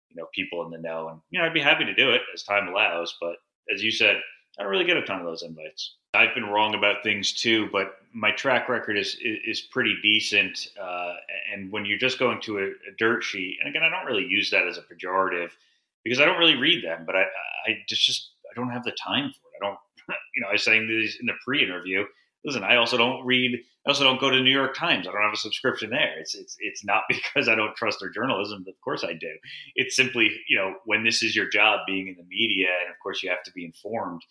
you 0.09 0.17
know 0.17 0.27
people 0.35 0.65
in 0.65 0.71
the 0.71 0.79
know. 0.79 1.09
And 1.09 1.21
you 1.31 1.39
know, 1.39 1.47
I'd 1.47 1.55
be 1.55 1.61
happy 1.61 1.85
to 1.85 1.95
do 1.95 2.11
it 2.11 2.23
as 2.35 2.43
time 2.43 2.69
allows, 2.69 3.17
but 3.21 3.37
as 3.73 3.83
you 3.83 3.91
said, 3.91 4.21
I 4.59 4.63
don't 4.63 4.71
really 4.71 4.85
get 4.85 4.97
a 4.97 5.03
ton 5.03 5.21
of 5.21 5.27
those 5.27 5.43
invites. 5.43 5.95
I've 6.13 6.35
been 6.35 6.47
wrong 6.47 6.75
about 6.75 7.03
things 7.03 7.33
too, 7.33 7.69
but 7.73 7.97
my 8.13 8.33
track 8.33 8.69
record 8.69 8.99
is 8.99 9.17
is 9.23 9.61
pretty 9.61 9.97
decent. 10.03 10.69
Uh, 10.81 11.15
and 11.53 11.71
when 11.71 11.85
you're 11.85 11.99
just 11.99 12.19
going 12.19 12.41
to 12.43 12.59
a, 12.59 12.63
a, 12.63 12.95
dirt 12.99 13.23
sheet, 13.23 13.59
and 13.61 13.69
again, 13.69 13.83
I 13.83 13.89
don't 13.89 14.07
really 14.07 14.27
use 14.27 14.51
that 14.51 14.67
as 14.67 14.77
a 14.77 14.83
pejorative 14.83 15.51
because 16.05 16.21
I 16.21 16.25
don't 16.25 16.39
really 16.39 16.57
read 16.57 16.85
them, 16.85 17.05
but 17.07 17.17
I 17.17 17.23
I 17.67 17.79
just 17.89 18.03
just 18.03 18.31
I 18.51 18.55
don't 18.55 18.71
have 18.71 18.85
the 18.85 18.93
time 18.93 19.31
for 19.31 19.49
it. 19.49 19.50
You 20.35 20.43
know, 20.43 20.49
I 20.49 20.53
was 20.53 20.65
saying 20.65 20.89
this 20.89 21.17
in 21.21 21.27
the 21.27 21.33
pre-interview. 21.45 22.05
Listen, 22.45 22.65
I 22.65 22.77
also 22.77 22.97
don't 22.97 23.25
read. 23.27 23.59
I 23.87 23.91
also 23.91 24.05
don't 24.05 24.21
go 24.21 24.31
to 24.31 24.41
New 24.41 24.53
York 24.53 24.75
Times. 24.75 25.07
I 25.07 25.13
don't 25.13 25.23
have 25.23 25.33
a 25.33 25.37
subscription 25.37 25.91
there. 25.91 26.19
It's 26.19 26.35
it's 26.35 26.57
it's 26.61 26.85
not 26.85 27.03
because 27.09 27.49
I 27.49 27.55
don't 27.55 27.77
trust 27.77 28.01
their 28.01 28.11
journalism. 28.11 28.65
Of 28.67 28.81
course, 28.83 29.05
I 29.05 29.13
do. 29.13 29.33
It's 29.75 29.97
simply 29.97 30.31
you 30.49 30.57
know 30.57 30.75
when 30.87 31.05
this 31.05 31.23
is 31.23 31.37
your 31.37 31.49
job, 31.49 31.81
being 31.87 32.09
in 32.09 32.17
the 32.17 32.25
media, 32.29 32.69
and 32.83 32.91
of 32.91 32.99
course 33.03 33.23
you 33.23 33.31
have 33.31 33.43
to 33.45 33.53
be 33.53 33.65
informed. 33.65 34.23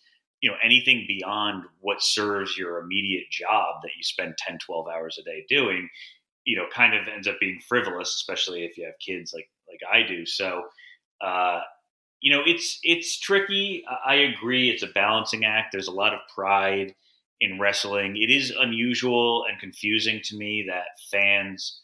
You 0.42 0.52
know 0.52 0.58
anything 0.64 1.06
beyond 1.08 1.66
what 1.82 2.02
serves 2.02 2.58
your 2.58 2.80
immediate 2.80 3.30
job 3.30 3.82
that 3.84 3.92
you 3.98 4.04
spend 4.04 4.36
10, 4.38 4.58
12 4.66 4.88
hours 4.88 5.20
a 5.20 5.24
day 5.24 5.46
doing, 5.50 5.90
you 6.46 6.56
know, 6.56 6.66
kind 6.74 6.96
of 6.96 7.08
ends 7.08 7.28
up 7.28 7.36
being 7.40 7.60
frivolous, 7.68 8.16
especially 8.16 8.64
if 8.64 8.78
you 8.78 8.86
have 8.86 8.96
kids 9.06 9.34
like 9.34 9.50
like 9.68 9.82
I 9.92 10.08
do. 10.08 10.26
So. 10.26 10.64
Uh, 11.22 11.60
you 12.22 12.36
know, 12.36 12.42
it's 12.46 12.80
it's 12.84 13.18
tricky. 13.20 13.84
I 14.06 14.16
agree. 14.16 14.70
It's 14.70 14.84
a 14.84 14.88
balancing 14.88 15.46
act. 15.46 15.72
There's 15.72 15.88
a 15.88 15.94
lot 15.94 16.14
of 16.14 16.20
pride 16.34 16.96
in 17.42 17.60
wrestling. 17.60 18.18
It 18.18 18.30
is 18.30 18.52
unusual 18.52 19.46
and 19.50 19.60
confusing 19.60 20.20
to 20.26 20.36
me 20.36 20.66
that 20.68 21.00
fans 21.10 21.82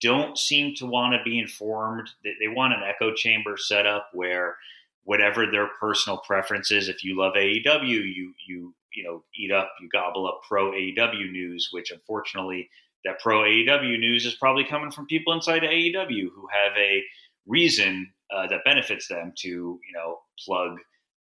don't 0.00 0.36
seem 0.36 0.74
to 0.76 0.86
want 0.86 1.14
to 1.14 1.22
be 1.24 1.38
informed. 1.38 2.10
They, 2.24 2.32
they 2.40 2.48
want 2.48 2.74
an 2.74 2.82
echo 2.82 3.14
chamber 3.14 3.56
set 3.56 3.86
up 3.86 4.10
where 4.12 4.56
whatever 5.04 5.46
their 5.46 5.68
personal 5.80 6.18
preferences, 6.18 6.88
if 6.88 7.04
you 7.04 7.16
love 7.16 7.34
AEW, 7.34 7.88
you 7.88 8.34
you 8.46 8.74
you 8.92 9.04
know 9.04 9.22
eat 9.38 9.52
up, 9.52 9.70
you 9.80 9.88
gobble 9.88 10.26
up 10.26 10.40
pro 10.48 10.72
AEW 10.72 11.30
news, 11.30 11.68
which 11.70 11.92
unfortunately 11.92 12.68
that 13.04 13.20
pro 13.20 13.42
AEW 13.42 14.00
news 14.00 14.26
is 14.26 14.34
probably 14.34 14.64
coming 14.64 14.90
from 14.90 15.06
people 15.06 15.32
inside 15.32 15.62
AEW 15.62 16.28
who 16.34 16.48
have 16.52 16.76
a 16.76 17.02
reason 17.46 18.12
uh, 18.34 18.46
that 18.48 18.64
benefits 18.64 19.08
them 19.08 19.32
to 19.38 19.48
you 19.48 19.92
know 19.94 20.18
plug 20.44 20.78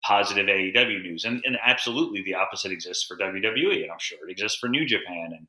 positive 0.04 0.46
AEW 0.46 1.02
news, 1.02 1.24
and, 1.24 1.42
and 1.44 1.58
absolutely 1.64 2.22
the 2.22 2.34
opposite 2.34 2.72
exists 2.72 3.04
for 3.04 3.18
WWE, 3.18 3.82
and 3.82 3.90
I'm 3.90 3.98
sure 3.98 4.18
it 4.26 4.32
exists 4.32 4.58
for 4.58 4.68
New 4.68 4.86
Japan 4.86 5.30
and 5.36 5.46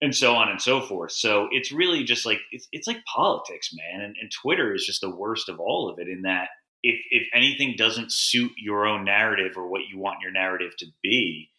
and 0.00 0.14
so 0.14 0.34
on 0.34 0.48
and 0.48 0.60
so 0.60 0.80
forth. 0.80 1.12
So 1.12 1.48
it's 1.52 1.70
really 1.70 2.02
just 2.04 2.26
like 2.26 2.40
it's 2.50 2.68
it's 2.72 2.86
like 2.86 3.04
politics, 3.04 3.70
man. 3.72 4.02
And, 4.02 4.16
and 4.20 4.30
Twitter 4.30 4.74
is 4.74 4.84
just 4.84 5.00
the 5.00 5.14
worst 5.14 5.48
of 5.48 5.60
all 5.60 5.88
of 5.88 5.98
it 5.98 6.08
in 6.08 6.22
that 6.22 6.48
if 6.82 7.00
if 7.10 7.28
anything 7.34 7.74
doesn't 7.76 8.12
suit 8.12 8.52
your 8.58 8.86
own 8.86 9.04
narrative 9.04 9.56
or 9.56 9.68
what 9.68 9.82
you 9.88 9.98
want 9.98 10.20
your 10.20 10.32
narrative 10.32 10.76
to 10.78 10.86
be, 11.02 11.50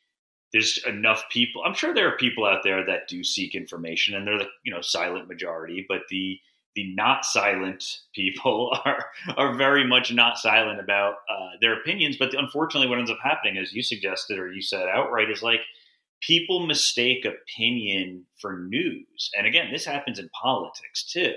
there's 0.52 0.80
enough 0.86 1.24
people. 1.32 1.64
I'm 1.66 1.74
sure 1.74 1.94
there 1.94 2.08
are 2.10 2.18
people 2.18 2.46
out 2.46 2.64
there 2.64 2.86
that 2.86 3.08
do 3.08 3.24
seek 3.24 3.56
information, 3.56 4.16
and 4.16 4.28
they're 4.28 4.40
the 4.40 4.48
you 4.64 4.74
know 4.74 4.82
silent 4.82 5.28
majority. 5.28 5.86
But 5.88 6.02
the 6.10 6.38
the 6.76 6.94
not 6.96 7.26
silent 7.26 7.84
people 8.14 8.78
are 8.86 9.06
are 9.38 9.56
very 9.56 9.86
much 9.86 10.12
not 10.12 10.38
silent 10.38 10.80
about 10.80 11.16
uh, 11.30 11.52
their 11.62 11.80
opinions. 11.80 12.18
But 12.18 12.34
unfortunately, 12.34 12.90
what 12.90 13.00
ends 13.00 13.12
up 13.12 13.20
happening, 13.24 13.58
as 13.58 13.74
you 13.74 13.84
suggested 13.84 14.40
or 14.40 14.52
you 14.52 14.62
said 14.62 14.88
outright, 14.88 15.30
is 15.30 15.44
like 15.44 15.62
people 16.22 16.66
mistake 16.66 17.26
opinion 17.26 18.26
for 18.40 18.60
news. 18.60 19.30
And 19.38 19.46
again, 19.46 19.72
this 19.72 19.86
happens 19.86 20.20
in 20.20 20.30
politics 20.30 21.04
too. 21.04 21.36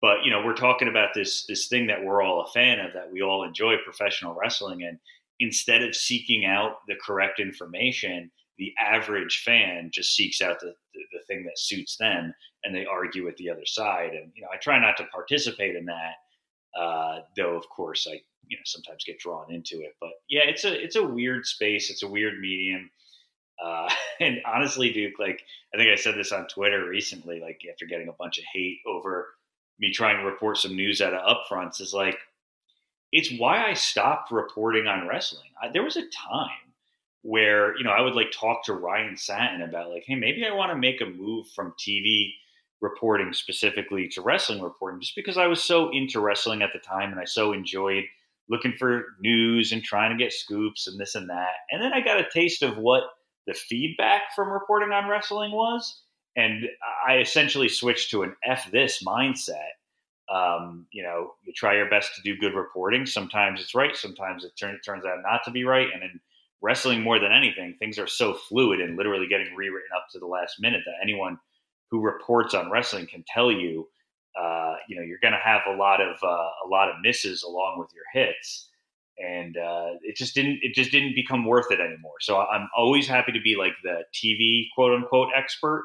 But 0.00 0.24
you 0.24 0.30
know, 0.30 0.44
we're 0.44 0.54
talking 0.54 0.88
about 0.88 1.14
this 1.14 1.44
this 1.46 1.66
thing 1.66 1.86
that 1.88 2.04
we're 2.04 2.22
all 2.22 2.42
a 2.42 2.50
fan 2.52 2.78
of, 2.78 2.92
that 2.94 3.12
we 3.12 3.22
all 3.22 3.44
enjoy 3.44 3.76
professional 3.84 4.34
wrestling, 4.34 4.82
and 4.82 4.98
instead 5.40 5.82
of 5.82 5.94
seeking 5.94 6.44
out 6.44 6.78
the 6.86 6.94
correct 7.04 7.40
information, 7.40 8.30
the 8.58 8.74
average 8.78 9.42
fan 9.44 9.90
just 9.92 10.14
seeks 10.14 10.42
out 10.42 10.60
the, 10.60 10.74
the, 10.94 11.00
the 11.12 11.24
thing 11.26 11.44
that 11.44 11.58
suits 11.58 11.96
them, 11.96 12.34
and 12.64 12.74
they 12.74 12.84
argue 12.84 13.24
with 13.24 13.36
the 13.36 13.50
other 13.50 13.64
side. 13.64 14.10
And 14.12 14.32
you 14.34 14.42
know, 14.42 14.48
I 14.52 14.56
try 14.58 14.78
not 14.78 14.96
to 14.98 15.04
participate 15.04 15.76
in 15.76 15.86
that, 15.86 16.14
uh, 16.78 17.20
though 17.36 17.56
of 17.56 17.68
course 17.68 18.06
I 18.10 18.20
you 18.46 18.56
know 18.56 18.62
sometimes 18.64 19.04
get 19.04 19.18
drawn 19.18 19.52
into 19.52 19.80
it. 19.80 19.94
But 20.00 20.10
yeah, 20.28 20.42
it's 20.44 20.64
a 20.64 20.82
it's 20.82 20.96
a 20.96 21.04
weird 21.04 21.46
space. 21.46 21.90
It's 21.90 22.02
a 22.02 22.08
weird 22.08 22.40
medium. 22.40 22.90
Uh, 23.62 23.88
and 24.20 24.38
honestly, 24.44 24.92
Duke, 24.92 25.18
like 25.18 25.42
I 25.74 25.78
think 25.78 25.90
I 25.90 25.96
said 25.96 26.16
this 26.16 26.32
on 26.32 26.48
Twitter 26.48 26.88
recently, 26.88 27.40
like 27.40 27.62
after 27.70 27.86
getting 27.86 28.08
a 28.08 28.12
bunch 28.12 28.38
of 28.38 28.44
hate 28.52 28.80
over 28.86 29.28
me 29.78 29.92
trying 29.92 30.18
to 30.18 30.24
report 30.24 30.58
some 30.58 30.74
news 30.74 31.00
out 31.00 31.14
of 31.14 31.36
upfronts, 31.36 31.80
is 31.80 31.94
like 31.94 32.18
it's 33.12 33.32
why 33.38 33.64
I 33.64 33.74
stopped 33.74 34.32
reporting 34.32 34.86
on 34.86 35.06
wrestling. 35.06 35.48
I, 35.62 35.68
there 35.68 35.84
was 35.84 35.96
a 35.96 36.02
time 36.02 36.67
where 37.22 37.76
you 37.76 37.84
know 37.84 37.90
I 37.90 38.00
would 38.00 38.14
like 38.14 38.30
talk 38.30 38.64
to 38.64 38.74
Ryan 38.74 39.16
Satin 39.16 39.62
about 39.62 39.90
like, 39.90 40.04
hey, 40.06 40.14
maybe 40.14 40.46
I 40.46 40.54
want 40.54 40.72
to 40.72 40.78
make 40.78 41.00
a 41.00 41.06
move 41.06 41.48
from 41.54 41.74
TV 41.78 42.32
reporting 42.80 43.32
specifically 43.32 44.08
to 44.08 44.22
wrestling 44.22 44.62
reporting, 44.62 45.00
just 45.00 45.16
because 45.16 45.36
I 45.36 45.46
was 45.46 45.62
so 45.62 45.90
into 45.90 46.20
wrestling 46.20 46.62
at 46.62 46.72
the 46.72 46.78
time 46.78 47.10
and 47.10 47.20
I 47.20 47.24
so 47.24 47.52
enjoyed 47.52 48.04
looking 48.48 48.72
for 48.78 49.04
news 49.20 49.72
and 49.72 49.82
trying 49.82 50.16
to 50.16 50.22
get 50.22 50.32
scoops 50.32 50.86
and 50.86 50.98
this 50.98 51.14
and 51.14 51.28
that. 51.28 51.52
And 51.70 51.82
then 51.82 51.92
I 51.92 52.00
got 52.00 52.20
a 52.20 52.28
taste 52.32 52.62
of 52.62 52.78
what 52.78 53.04
the 53.46 53.54
feedback 53.54 54.34
from 54.34 54.50
reporting 54.50 54.92
on 54.92 55.08
wrestling 55.08 55.52
was. 55.52 56.02
And 56.36 56.64
I 57.06 57.18
essentially 57.18 57.68
switched 57.68 58.10
to 58.10 58.22
an 58.22 58.34
F 58.44 58.70
this 58.70 59.02
mindset. 59.02 59.70
Um, 60.32 60.86
you 60.92 61.02
know, 61.02 61.32
you 61.42 61.52
try 61.54 61.74
your 61.74 61.88
best 61.88 62.14
to 62.14 62.22
do 62.22 62.36
good 62.36 62.54
reporting. 62.54 63.06
Sometimes 63.06 63.60
it's 63.60 63.74
right, 63.74 63.96
sometimes 63.96 64.44
it 64.44 64.52
turn, 64.58 64.78
turns 64.84 65.04
out 65.04 65.18
not 65.24 65.40
to 65.44 65.50
be 65.50 65.64
right. 65.64 65.88
And 65.92 66.02
in 66.02 66.20
wrestling, 66.60 67.02
more 67.02 67.18
than 67.18 67.32
anything, 67.32 67.76
things 67.78 67.98
are 67.98 68.06
so 68.06 68.34
fluid 68.34 68.80
and 68.80 68.96
literally 68.96 69.28
getting 69.28 69.54
rewritten 69.54 69.90
up 69.96 70.06
to 70.12 70.18
the 70.18 70.26
last 70.26 70.56
minute 70.60 70.82
that 70.84 70.94
anyone 71.02 71.38
who 71.90 72.00
reports 72.00 72.54
on 72.54 72.70
wrestling 72.70 73.06
can 73.06 73.24
tell 73.32 73.50
you, 73.50 73.88
uh, 74.38 74.74
you 74.88 74.96
know, 74.96 75.02
you're 75.02 75.18
going 75.22 75.32
to 75.32 75.40
have 75.42 75.62
a 75.66 75.76
lot 75.76 76.00
of 76.00 76.16
uh, 76.22 76.26
a 76.26 76.68
lot 76.68 76.88
of 76.88 76.96
misses 77.02 77.42
along 77.42 77.78
with 77.78 77.88
your 77.94 78.04
hits 78.12 78.68
and 79.18 79.56
uh, 79.56 79.90
it 80.02 80.16
just 80.16 80.34
didn't 80.34 80.58
it 80.62 80.74
just 80.74 80.92
didn't 80.92 81.14
become 81.14 81.44
worth 81.44 81.70
it 81.70 81.80
anymore. 81.80 82.14
So 82.20 82.38
I'm 82.38 82.68
always 82.76 83.06
happy 83.06 83.32
to 83.32 83.40
be 83.40 83.56
like 83.56 83.72
the 83.82 84.02
TV 84.14 84.66
quote 84.74 84.94
unquote 84.94 85.28
expert, 85.36 85.84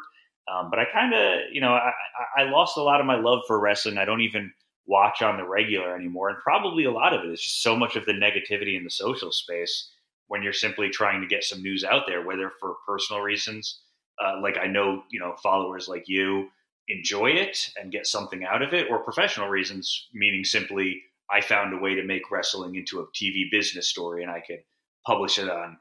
um, 0.52 0.70
but 0.70 0.80
I 0.80 0.86
kind 0.92 1.14
of 1.14 1.40
you 1.52 1.62
know 1.62 1.74
I, 1.74 1.92
I 2.38 2.44
lost 2.44 2.78
a 2.78 2.84
lot 2.84 3.00
of 3.00 3.06
my 3.06 3.20
love 3.20 3.40
for 3.48 3.60
wrestling. 3.60 3.98
I 3.98 4.06
don't 4.06 4.22
even 4.22 4.52
watch 4.86 5.22
on 5.22 5.38
the 5.38 5.48
regular 5.48 5.96
anymore, 5.96 6.30
and 6.30 6.38
probably 6.40 6.84
a 6.84 6.92
lot 6.92 7.14
of 7.14 7.26
it 7.26 7.32
is 7.32 7.42
just 7.42 7.64
so 7.64 7.76
much 7.76 7.96
of 7.96 8.06
the 8.06 8.14
negativity 8.14 8.78
in 8.78 8.84
the 8.84 8.92
social 8.92 9.32
space 9.32 9.90
when 10.28 10.44
you're 10.44 10.54
simply 10.54 10.90
trying 10.90 11.22
to 11.22 11.28
get 11.28 11.44
some 11.44 11.62
news 11.62 11.84
out 11.84 12.04
there, 12.08 12.26
whether 12.26 12.52
for 12.60 12.76
personal 12.88 13.22
reasons, 13.22 13.82
uh, 14.24 14.40
like 14.42 14.58
I 14.58 14.68
know 14.68 15.04
you 15.12 15.20
know 15.20 15.36
followers 15.42 15.88
like 15.88 16.04
you 16.08 16.50
enjoy 16.90 17.32
it 17.32 17.70
and 17.78 17.92
get 17.92 18.08
something 18.08 18.44
out 18.44 18.62
of 18.62 18.74
it, 18.74 18.88
or 18.90 19.00
professional 19.00 19.50
reasons, 19.50 20.10
meaning 20.14 20.44
simply 20.44 21.02
I 21.32 21.42
found 21.42 21.74
a 21.74 21.82
way 21.82 21.96
to 21.96 22.04
make 22.04 22.30
wrestling 22.32 22.76
into 22.76 23.00
a 23.00 23.08
TV 23.08 23.50
business 23.52 23.90
story 23.90 24.24
and 24.24 24.32
I 24.32 24.42
could 24.46 24.60
publish 25.06 25.40
it 25.40 25.50
on 25.50 25.78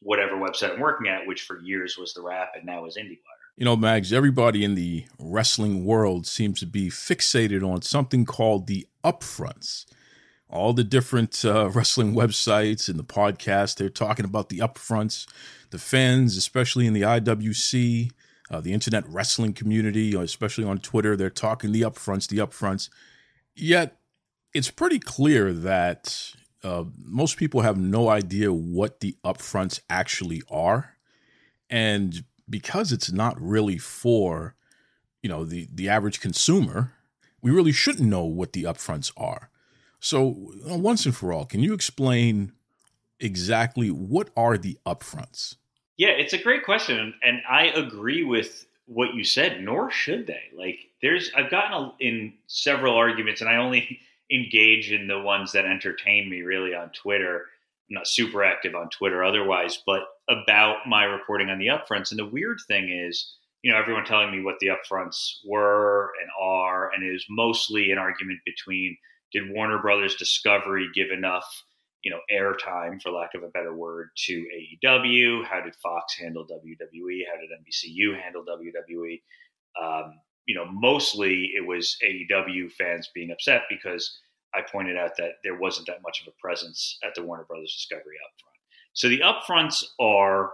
whatever 0.00 0.36
website 0.36 0.74
I'm 0.74 0.80
working 0.80 1.08
at, 1.08 1.26
which 1.26 1.42
for 1.42 1.60
years 1.60 1.96
was 1.98 2.12
The 2.12 2.22
Wrap 2.22 2.52
and 2.54 2.64
now 2.66 2.84
is 2.86 2.96
IndieWire. 2.96 3.18
You 3.56 3.64
know, 3.64 3.76
Mags, 3.76 4.12
everybody 4.12 4.64
in 4.64 4.74
the 4.74 5.06
wrestling 5.18 5.84
world 5.84 6.26
seems 6.26 6.58
to 6.60 6.66
be 6.66 6.90
fixated 6.90 7.62
on 7.62 7.82
something 7.82 8.24
called 8.24 8.66
the 8.66 8.86
upfronts. 9.04 9.86
All 10.54 10.72
the 10.72 10.84
different 10.84 11.44
uh, 11.44 11.68
wrestling 11.70 12.14
websites 12.14 12.88
and 12.88 12.98
the 12.98 13.04
podcast, 13.04 13.76
they're 13.76 13.88
talking 13.88 14.24
about 14.24 14.48
the 14.48 14.58
upfronts. 14.58 15.26
The 15.70 15.78
fans, 15.78 16.36
especially 16.36 16.86
in 16.86 16.92
the 16.92 17.02
IWC, 17.02 18.12
uh, 18.50 18.60
the 18.60 18.72
internet 18.72 19.04
wrestling 19.08 19.52
community, 19.52 20.14
especially 20.14 20.64
on 20.64 20.78
Twitter, 20.78 21.16
they're 21.16 21.28
talking 21.28 21.72
the 21.72 21.82
upfronts, 21.82 22.28
the 22.28 22.38
upfronts. 22.38 22.88
Yet 23.56 23.96
it's 24.52 24.70
pretty 24.70 25.00
clear 25.00 25.52
that 25.52 26.32
uh, 26.62 26.84
most 26.96 27.36
people 27.36 27.62
have 27.62 27.76
no 27.76 28.08
idea 28.08 28.52
what 28.52 29.00
the 29.00 29.16
upfronts 29.24 29.80
actually 29.90 30.42
are, 30.48 30.96
and 31.68 32.24
because 32.48 32.92
it's 32.92 33.10
not 33.10 33.40
really 33.40 33.78
for 33.78 34.54
you 35.22 35.28
know 35.28 35.44
the 35.44 35.68
the 35.72 35.88
average 35.88 36.20
consumer, 36.20 36.92
we 37.42 37.50
really 37.50 37.72
shouldn't 37.72 38.08
know 38.08 38.24
what 38.24 38.52
the 38.52 38.62
upfronts 38.62 39.10
are. 39.16 39.50
So 40.04 40.52
uh, 40.70 40.76
once 40.76 41.06
and 41.06 41.16
for 41.16 41.32
all, 41.32 41.46
can 41.46 41.60
you 41.60 41.72
explain 41.72 42.52
exactly 43.18 43.90
what 43.90 44.28
are 44.36 44.58
the 44.58 44.76
upfronts? 44.84 45.56
Yeah, 45.96 46.10
it's 46.10 46.34
a 46.34 46.42
great 46.42 46.62
question, 46.62 47.14
and 47.22 47.40
I 47.48 47.68
agree 47.68 48.22
with 48.22 48.66
what 48.84 49.14
you 49.14 49.24
said. 49.24 49.62
Nor 49.62 49.90
should 49.90 50.26
they. 50.26 50.42
Like, 50.54 50.76
there's 51.00 51.30
I've 51.34 51.50
gotten 51.50 51.72
a, 51.72 51.92
in 52.00 52.34
several 52.48 52.94
arguments, 52.94 53.40
and 53.40 53.48
I 53.48 53.56
only 53.56 53.98
engage 54.30 54.92
in 54.92 55.06
the 55.06 55.22
ones 55.22 55.52
that 55.52 55.64
entertain 55.64 56.28
me 56.28 56.42
really 56.42 56.74
on 56.74 56.90
Twitter. 56.90 57.46
I'm 57.88 57.94
not 57.94 58.06
super 58.06 58.44
active 58.44 58.74
on 58.74 58.90
Twitter 58.90 59.24
otherwise, 59.24 59.82
but 59.86 60.02
about 60.28 60.86
my 60.86 61.04
reporting 61.04 61.48
on 61.48 61.58
the 61.58 61.68
upfronts. 61.68 62.10
And 62.10 62.18
the 62.18 62.26
weird 62.26 62.58
thing 62.68 62.90
is, 62.90 63.32
you 63.62 63.72
know, 63.72 63.78
everyone 63.78 64.04
telling 64.04 64.30
me 64.30 64.42
what 64.42 64.58
the 64.60 64.68
upfronts 64.68 65.36
were 65.46 66.12
and 66.20 66.30
are, 66.38 66.90
and 66.92 67.02
it 67.02 67.12
was 67.12 67.24
mostly 67.30 67.90
an 67.90 67.96
argument 67.96 68.40
between 68.44 68.98
did 69.34 69.50
Warner 69.50 69.78
Brothers 69.82 70.14
Discovery 70.14 70.88
give 70.94 71.10
enough, 71.10 71.64
you 72.02 72.10
know, 72.10 72.20
airtime, 72.32 73.02
for 73.02 73.10
lack 73.10 73.30
of 73.34 73.42
a 73.42 73.48
better 73.48 73.74
word, 73.74 74.10
to 74.26 74.32
AEW? 74.32 75.44
How 75.44 75.60
did 75.60 75.74
Fox 75.82 76.16
handle 76.16 76.46
WWE? 76.46 77.22
How 77.30 77.40
did 77.40 77.50
NBCU 77.50 78.18
handle 78.22 78.44
WWE? 78.44 79.20
Um, 79.82 80.20
you 80.46 80.54
know, 80.54 80.66
mostly 80.70 81.52
it 81.56 81.66
was 81.66 81.96
AEW 82.06 82.70
fans 82.72 83.10
being 83.14 83.32
upset 83.32 83.62
because 83.68 84.18
I 84.54 84.60
pointed 84.60 84.96
out 84.96 85.16
that 85.18 85.32
there 85.42 85.58
wasn't 85.58 85.88
that 85.88 86.02
much 86.02 86.22
of 86.22 86.28
a 86.28 86.40
presence 86.40 86.98
at 87.04 87.14
the 87.14 87.22
Warner 87.24 87.44
Brothers 87.44 87.74
Discovery 87.74 88.16
upfront. 88.24 88.54
So 88.92 89.08
the 89.08 89.20
upfronts 89.20 89.82
are 89.98 90.52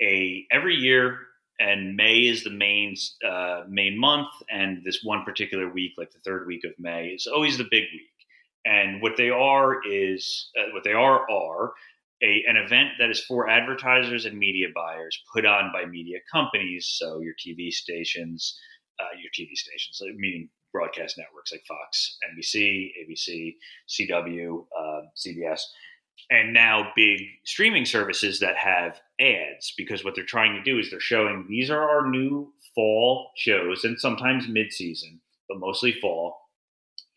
a 0.00 0.46
every 0.50 0.74
year, 0.74 1.18
and 1.60 1.96
May 1.96 2.20
is 2.20 2.44
the 2.44 2.50
main 2.50 2.96
uh, 3.28 3.64
main 3.68 3.98
month, 3.98 4.28
and 4.50 4.82
this 4.84 5.00
one 5.02 5.24
particular 5.24 5.68
week, 5.68 5.92
like 5.98 6.10
the 6.12 6.20
third 6.20 6.46
week 6.46 6.64
of 6.64 6.72
May, 6.78 7.08
is 7.08 7.26
always 7.26 7.58
the 7.58 7.64
big 7.64 7.84
week. 7.92 8.11
And 8.64 9.02
what 9.02 9.16
they 9.16 9.30
are 9.30 9.84
is 9.84 10.50
uh, 10.58 10.72
what 10.72 10.84
they 10.84 10.92
are 10.92 11.28
are 11.30 11.72
a, 12.22 12.44
an 12.46 12.56
event 12.56 12.90
that 12.98 13.10
is 13.10 13.20
for 13.24 13.48
advertisers 13.48 14.24
and 14.26 14.38
media 14.38 14.68
buyers 14.74 15.20
put 15.34 15.44
on 15.44 15.72
by 15.72 15.84
media 15.84 16.18
companies, 16.30 16.86
so 16.96 17.20
your 17.20 17.34
TV 17.34 17.70
stations, 17.72 18.58
uh, 19.00 19.16
your 19.20 19.30
TV 19.32 19.56
stations, 19.56 20.00
meaning 20.16 20.48
broadcast 20.72 21.18
networks 21.18 21.52
like 21.52 21.62
Fox, 21.66 22.18
NBC, 22.32 22.90
ABC, 23.02 23.56
CW, 23.88 24.64
uh, 24.78 25.00
CBS, 25.16 25.60
and 26.30 26.52
now 26.52 26.92
big 26.94 27.20
streaming 27.44 27.84
services 27.84 28.38
that 28.40 28.56
have 28.56 29.00
ads 29.20 29.74
because 29.76 30.04
what 30.04 30.14
they're 30.14 30.24
trying 30.24 30.54
to 30.54 30.62
do 30.62 30.78
is 30.78 30.90
they're 30.90 31.00
showing 31.00 31.44
these 31.48 31.70
are 31.70 31.82
our 31.82 32.08
new 32.08 32.52
fall 32.74 33.30
shows 33.36 33.84
and 33.84 33.98
sometimes 34.00 34.48
mid-season, 34.48 35.20
but 35.48 35.58
mostly 35.58 35.92
fall. 36.00 36.36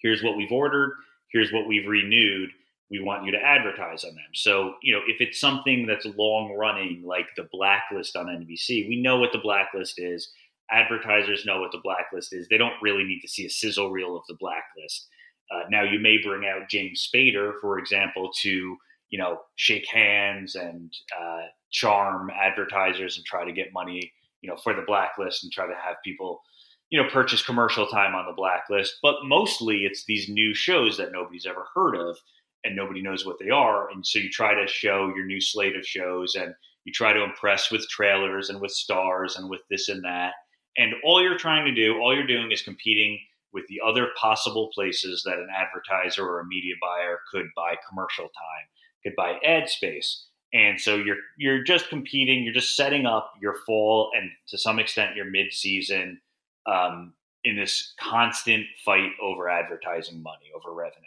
Here's 0.01 0.23
what 0.23 0.35
we've 0.35 0.51
ordered. 0.51 0.93
Here's 1.35 1.51
what 1.51 1.67
we've 1.67 1.87
renewed. 1.87 2.49
We 2.89 3.01
want 3.01 3.25
you 3.25 3.31
to 3.31 3.43
advertise 3.43 4.03
on 4.05 4.11
them. 4.11 4.31
So, 4.33 4.75
you 4.81 4.93
know, 4.93 5.01
if 5.07 5.19
it's 5.19 5.39
something 5.39 5.85
that's 5.85 6.05
long 6.17 6.55
running, 6.57 7.03
like 7.05 7.27
the 7.35 7.47
blacklist 7.51 8.15
on 8.15 8.27
NBC, 8.27 8.87
we 8.87 9.01
know 9.01 9.19
what 9.19 9.31
the 9.33 9.39
blacklist 9.39 9.99
is 9.99 10.31
advertisers 10.71 11.45
know 11.45 11.59
what 11.59 11.71
the 11.71 11.81
blacklist 11.83 12.33
is. 12.33 12.47
They 12.47 12.57
don't 12.57 12.81
really 12.81 13.03
need 13.03 13.21
to 13.21 13.27
see 13.27 13.45
a 13.45 13.49
sizzle 13.49 13.91
reel 13.91 14.15
of 14.15 14.23
the 14.27 14.35
blacklist. 14.39 15.07
Uh, 15.51 15.63
now, 15.69 15.83
you 15.83 15.99
may 15.99 16.17
bring 16.17 16.47
out 16.47 16.69
James 16.69 17.07
Spader, 17.07 17.53
for 17.61 17.77
example, 17.77 18.31
to 18.41 18.77
you 19.09 19.19
know 19.19 19.41
shake 19.55 19.87
hands 19.87 20.55
and 20.55 20.91
uh, 21.19 21.43
charm 21.71 22.31
advertisers 22.31 23.17
and 23.17 23.25
try 23.25 23.45
to 23.45 23.51
get 23.51 23.73
money, 23.73 24.11
you 24.41 24.49
know, 24.49 24.57
for 24.57 24.73
the 24.73 24.81
blacklist 24.81 25.43
and 25.43 25.53
try 25.53 25.67
to 25.67 25.75
have 25.75 25.97
people, 26.03 26.41
you 26.89 27.01
know, 27.01 27.09
purchase 27.09 27.43
commercial 27.43 27.87
time 27.87 28.15
on 28.15 28.25
the 28.25 28.33
blacklist. 28.33 28.95
But 29.01 29.15
mostly 29.23 29.85
it's 29.85 30.05
these 30.05 30.29
new 30.29 30.53
shows 30.53 30.97
that 30.97 31.11
nobody's 31.11 31.45
ever 31.45 31.65
heard 31.73 31.95
of 31.95 32.17
and 32.63 32.75
nobody 32.75 33.01
knows 33.01 33.25
what 33.25 33.37
they 33.39 33.49
are. 33.49 33.89
And 33.91 34.05
so 34.05 34.19
you 34.19 34.29
try 34.29 34.53
to 34.53 34.67
show 34.67 35.11
your 35.15 35.25
new 35.25 35.41
slate 35.41 35.75
of 35.75 35.85
shows 35.85 36.35
and 36.35 36.53
you 36.83 36.93
try 36.93 37.13
to 37.13 37.23
impress 37.23 37.71
with 37.71 37.87
trailers 37.89 38.49
and 38.49 38.61
with 38.61 38.71
stars 38.71 39.35
and 39.35 39.49
with 39.49 39.61
this 39.69 39.89
and 39.89 40.03
that. 40.03 40.33
And 40.77 40.93
all 41.03 41.21
you're 41.21 41.37
trying 41.37 41.65
to 41.65 41.73
do, 41.73 41.99
all 41.99 42.13
you're 42.13 42.27
doing 42.27 42.51
is 42.51 42.61
competing 42.61 43.19
with 43.53 43.65
the 43.67 43.79
other 43.85 44.09
possible 44.19 44.69
places 44.73 45.23
that 45.25 45.37
an 45.37 45.47
advertiser 45.55 46.27
or 46.27 46.41
a 46.41 46.45
media 46.45 46.75
buyer 46.81 47.19
could 47.31 47.45
buy 47.55 47.75
commercial 47.89 48.25
time, 48.25 48.67
could 49.03 49.15
buy 49.15 49.39
ad 49.45 49.69
space. 49.69 50.27
And 50.53 50.79
so 50.79 50.95
you're 50.95 51.17
you're 51.37 51.63
just 51.63 51.89
competing, 51.89 52.43
you're 52.43 52.53
just 52.53 52.75
setting 52.75 53.05
up 53.05 53.31
your 53.41 53.55
fall 53.65 54.11
and 54.15 54.29
to 54.49 54.57
some 54.57 54.79
extent 54.79 55.15
your 55.15 55.25
mid-season 55.25 56.19
um, 56.65 57.13
in 57.43 57.55
this 57.55 57.93
constant 57.99 58.65
fight 58.83 59.11
over 59.21 59.49
advertising 59.49 60.21
money, 60.21 60.51
over 60.55 60.73
revenue. 60.73 61.05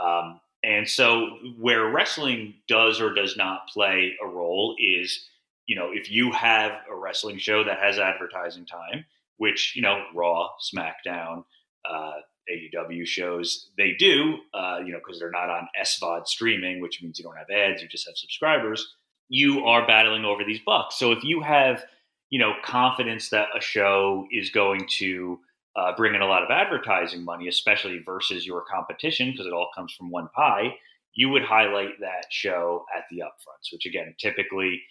Um, 0.00 0.40
and 0.62 0.88
so 0.88 1.38
where 1.58 1.90
wrestling 1.90 2.54
does 2.68 3.00
or 3.00 3.14
does 3.14 3.36
not 3.36 3.68
play 3.68 4.16
a 4.22 4.26
role 4.26 4.74
is, 4.78 5.28
you 5.66 5.76
know, 5.76 5.90
if 5.92 6.10
you 6.10 6.32
have 6.32 6.72
a 6.90 6.94
wrestling 6.94 7.38
show 7.38 7.64
that 7.64 7.78
has 7.78 7.98
advertising 7.98 8.66
time, 8.66 9.04
which, 9.36 9.74
you 9.76 9.82
know, 9.82 10.04
Raw, 10.14 10.48
SmackDown, 10.60 11.44
uh, 11.88 12.14
AEW 12.50 13.06
shows, 13.06 13.70
they 13.76 13.92
do, 13.98 14.38
uh, 14.54 14.78
you 14.84 14.92
know, 14.92 14.98
because 15.04 15.18
they're 15.18 15.30
not 15.30 15.50
on 15.50 15.68
SVOD 15.80 16.26
streaming, 16.26 16.80
which 16.80 17.02
means 17.02 17.18
you 17.18 17.24
don't 17.24 17.36
have 17.36 17.50
ads, 17.50 17.82
you 17.82 17.88
just 17.88 18.06
have 18.06 18.16
subscribers. 18.16 18.94
You 19.28 19.66
are 19.66 19.86
battling 19.86 20.24
over 20.24 20.44
these 20.44 20.60
bucks. 20.64 20.98
So 20.98 21.12
if 21.12 21.24
you 21.24 21.42
have, 21.42 21.84
you 22.30 22.38
know, 22.38 22.54
confidence 22.64 23.30
that 23.30 23.48
a 23.56 23.60
show 23.60 24.26
is 24.32 24.50
going 24.50 24.86
to 24.98 25.38
uh, 25.76 25.92
bring 25.96 26.14
in 26.14 26.22
a 26.22 26.26
lot 26.26 26.42
of 26.42 26.50
advertising 26.50 27.24
money, 27.24 27.48
especially 27.48 28.00
versus 28.04 28.46
your 28.46 28.64
competition, 28.70 29.30
because 29.30 29.46
it 29.46 29.52
all 29.52 29.68
comes 29.74 29.92
from 29.92 30.10
one 30.10 30.28
pie, 30.34 30.74
you 31.14 31.28
would 31.28 31.42
highlight 31.42 32.00
that 32.00 32.26
show 32.30 32.84
at 32.96 33.04
the 33.10 33.18
upfronts, 33.18 33.72
which 33.72 33.86
again, 33.86 34.14
typically, 34.18 34.82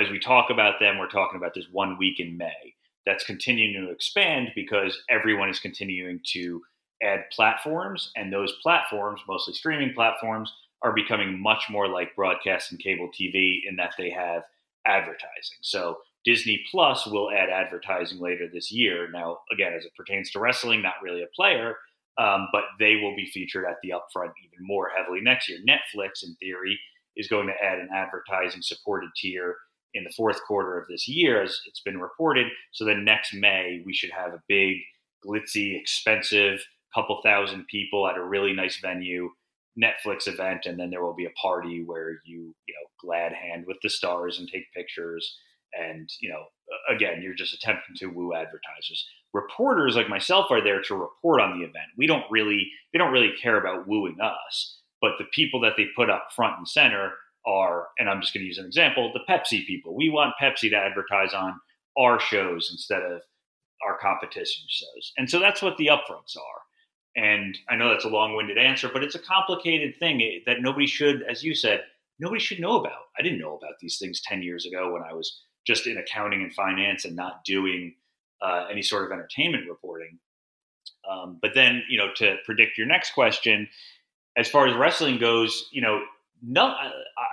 as 0.00 0.10
we 0.10 0.18
talk 0.18 0.50
about 0.50 0.78
them, 0.80 0.98
we're 0.98 1.08
talking 1.08 1.36
about 1.36 1.54
this 1.54 1.66
one 1.72 1.98
week 1.98 2.20
in 2.20 2.36
May 2.36 2.74
that's 3.06 3.24
continuing 3.24 3.86
to 3.86 3.92
expand 3.92 4.48
because 4.54 4.98
everyone 5.08 5.48
is 5.48 5.58
continuing 5.58 6.20
to 6.32 6.62
add 7.02 7.24
platforms, 7.32 8.12
and 8.16 8.32
those 8.32 8.52
platforms, 8.62 9.20
mostly 9.26 9.54
streaming 9.54 9.94
platforms, 9.94 10.52
are 10.82 10.92
becoming 10.92 11.40
much 11.40 11.64
more 11.70 11.88
like 11.88 12.14
broadcast 12.14 12.70
and 12.70 12.80
cable 12.80 13.08
TV 13.08 13.60
in 13.68 13.76
that 13.76 13.94
they 13.98 14.10
have 14.10 14.42
advertising. 14.86 15.58
So 15.62 15.98
Disney 16.24 16.62
Plus 16.70 17.06
will 17.06 17.30
add 17.30 17.48
advertising 17.48 18.20
later 18.20 18.48
this 18.52 18.70
year. 18.70 19.08
Now, 19.10 19.38
again, 19.52 19.72
as 19.72 19.84
it 19.84 19.94
pertains 19.96 20.30
to 20.30 20.40
wrestling, 20.40 20.82
not 20.82 21.02
really 21.02 21.22
a 21.22 21.34
player, 21.34 21.76
um, 22.18 22.48
but 22.52 22.64
they 22.78 22.96
will 22.96 23.16
be 23.16 23.30
featured 23.32 23.64
at 23.64 23.76
the 23.82 23.90
upfront 23.90 24.32
even 24.44 24.66
more 24.66 24.90
heavily 24.96 25.20
next 25.22 25.48
year. 25.48 25.58
Netflix, 25.66 26.22
in 26.22 26.34
theory, 26.36 26.78
is 27.16 27.28
going 27.28 27.46
to 27.46 27.64
add 27.64 27.78
an 27.78 27.88
advertising 27.94 28.62
supported 28.62 29.10
tier 29.16 29.56
in 29.94 30.04
the 30.04 30.12
fourth 30.16 30.40
quarter 30.46 30.78
of 30.78 30.86
this 30.88 31.08
year, 31.08 31.42
as 31.42 31.60
it's 31.66 31.80
been 31.80 32.00
reported. 32.00 32.46
So 32.72 32.84
then 32.84 33.04
next 33.04 33.34
May, 33.34 33.82
we 33.84 33.94
should 33.94 34.10
have 34.10 34.34
a 34.34 34.42
big, 34.46 34.76
glitzy, 35.26 35.78
expensive, 35.78 36.60
couple 36.94 37.20
thousand 37.24 37.66
people 37.68 38.06
at 38.06 38.16
a 38.16 38.24
really 38.24 38.52
nice 38.52 38.78
venue 38.80 39.30
Netflix 39.80 40.28
event, 40.28 40.66
and 40.66 40.78
then 40.78 40.90
there 40.90 41.02
will 41.02 41.14
be 41.14 41.24
a 41.24 41.40
party 41.40 41.82
where 41.84 42.20
you, 42.24 42.54
you 42.66 42.74
know, 42.74 42.90
glad 43.00 43.32
hand 43.32 43.64
with 43.66 43.78
the 43.82 43.88
stars 43.88 44.38
and 44.38 44.48
take 44.48 44.72
pictures 44.74 45.36
and 45.78 46.10
you 46.20 46.28
know 46.28 46.44
again 46.88 47.20
you're 47.22 47.34
just 47.34 47.54
attempting 47.54 47.96
to 47.96 48.06
woo 48.06 48.34
advertisers. 48.34 49.06
Reporters 49.32 49.96
like 49.96 50.08
myself 50.08 50.46
are 50.50 50.62
there 50.62 50.82
to 50.82 50.94
report 50.94 51.40
on 51.40 51.58
the 51.58 51.64
event. 51.64 51.86
We 51.96 52.06
don't 52.06 52.24
really 52.30 52.70
they 52.92 52.98
don't 52.98 53.12
really 53.12 53.32
care 53.40 53.58
about 53.58 53.86
wooing 53.86 54.16
us 54.20 54.80
but 55.00 55.12
the 55.18 55.24
people 55.32 55.60
that 55.60 55.74
they 55.76 55.86
put 55.96 56.10
up 56.10 56.28
front 56.34 56.58
and 56.58 56.68
center 56.68 57.12
are 57.46 57.88
and 57.98 58.08
i'm 58.08 58.20
just 58.20 58.34
going 58.34 58.42
to 58.42 58.48
use 58.48 58.58
an 58.58 58.66
example 58.66 59.12
the 59.12 59.32
pepsi 59.32 59.66
people. 59.66 59.96
We 59.96 60.10
want 60.10 60.34
pepsi 60.40 60.70
to 60.70 60.76
advertise 60.76 61.32
on 61.32 61.58
our 61.98 62.20
shows 62.20 62.68
instead 62.70 63.02
of 63.02 63.22
our 63.86 63.98
competition 63.98 64.64
shows. 64.68 65.12
And 65.16 65.28
so 65.28 65.38
that's 65.38 65.62
what 65.62 65.76
the 65.78 65.86
upfronts 65.86 66.36
are. 66.36 66.60
And 67.16 67.56
i 67.68 67.76
know 67.76 67.90
that's 67.90 68.04
a 68.04 68.08
long-winded 68.08 68.58
answer 68.58 68.90
but 68.92 69.02
it's 69.02 69.14
a 69.14 69.20
complicated 69.20 69.94
thing 69.98 70.20
eh, 70.20 70.40
that 70.46 70.60
nobody 70.60 70.86
should 70.86 71.22
as 71.28 71.42
you 71.42 71.54
said 71.54 71.82
nobody 72.18 72.40
should 72.40 72.60
know 72.60 72.78
about. 72.78 73.04
I 73.18 73.22
didn't 73.22 73.40
know 73.40 73.56
about 73.56 73.74
these 73.80 73.98
things 73.98 74.20
10 74.22 74.42
years 74.42 74.66
ago 74.66 74.92
when 74.92 75.02
i 75.02 75.12
was 75.12 75.40
just 75.70 75.86
in 75.86 75.96
accounting 75.98 76.42
and 76.42 76.52
finance 76.52 77.04
and 77.04 77.14
not 77.14 77.44
doing 77.44 77.94
uh, 78.42 78.66
any 78.68 78.82
sort 78.82 79.04
of 79.04 79.12
entertainment 79.12 79.68
reporting. 79.68 80.18
Um, 81.08 81.38
but 81.40 81.52
then, 81.54 81.84
you 81.88 81.96
know, 81.96 82.08
to 82.16 82.36
predict 82.44 82.76
your 82.76 82.88
next 82.88 83.12
question, 83.12 83.68
as 84.36 84.48
far 84.48 84.66
as 84.66 84.74
wrestling 84.74 85.18
goes, 85.18 85.68
you 85.70 85.80
know, 85.80 86.02
no, 86.42 86.74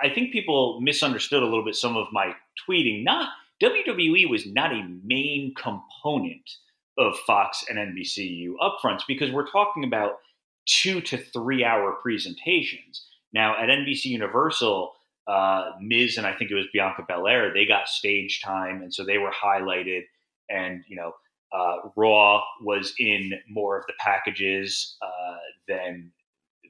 I 0.02 0.08
think 0.08 0.32
people 0.32 0.80
misunderstood 0.80 1.42
a 1.42 1.46
little 1.46 1.64
bit 1.64 1.74
some 1.74 1.96
of 1.96 2.06
my 2.12 2.34
tweeting. 2.68 3.02
Not 3.02 3.28
WWE 3.60 4.30
was 4.30 4.46
not 4.46 4.72
a 4.72 4.86
main 5.02 5.52
component 5.56 6.48
of 6.96 7.18
Fox 7.26 7.64
and 7.68 7.76
NBCU 7.78 8.52
upfronts 8.60 9.02
because 9.08 9.32
we're 9.32 9.50
talking 9.50 9.82
about 9.82 10.18
two 10.66 11.00
to 11.00 11.16
three 11.16 11.64
hour 11.64 11.96
presentations. 12.02 13.06
Now 13.32 13.56
at 13.60 13.68
NBC 13.68 14.06
Universal, 14.06 14.92
uh, 15.28 15.72
Miz 15.80 16.16
and 16.16 16.26
I 16.26 16.34
think 16.34 16.50
it 16.50 16.54
was 16.54 16.66
Bianca 16.72 17.04
Belair, 17.06 17.52
they 17.52 17.66
got 17.66 17.88
stage 17.88 18.40
time, 18.42 18.82
and 18.82 18.92
so 18.92 19.04
they 19.04 19.18
were 19.18 19.30
highlighted. 19.30 20.02
And 20.48 20.82
you 20.88 20.96
know, 20.96 21.12
uh, 21.52 21.90
Raw 21.96 22.40
was 22.62 22.94
in 22.98 23.32
more 23.48 23.78
of 23.78 23.84
the 23.86 23.92
packages 24.00 24.96
uh, 25.02 25.36
than 25.68 26.12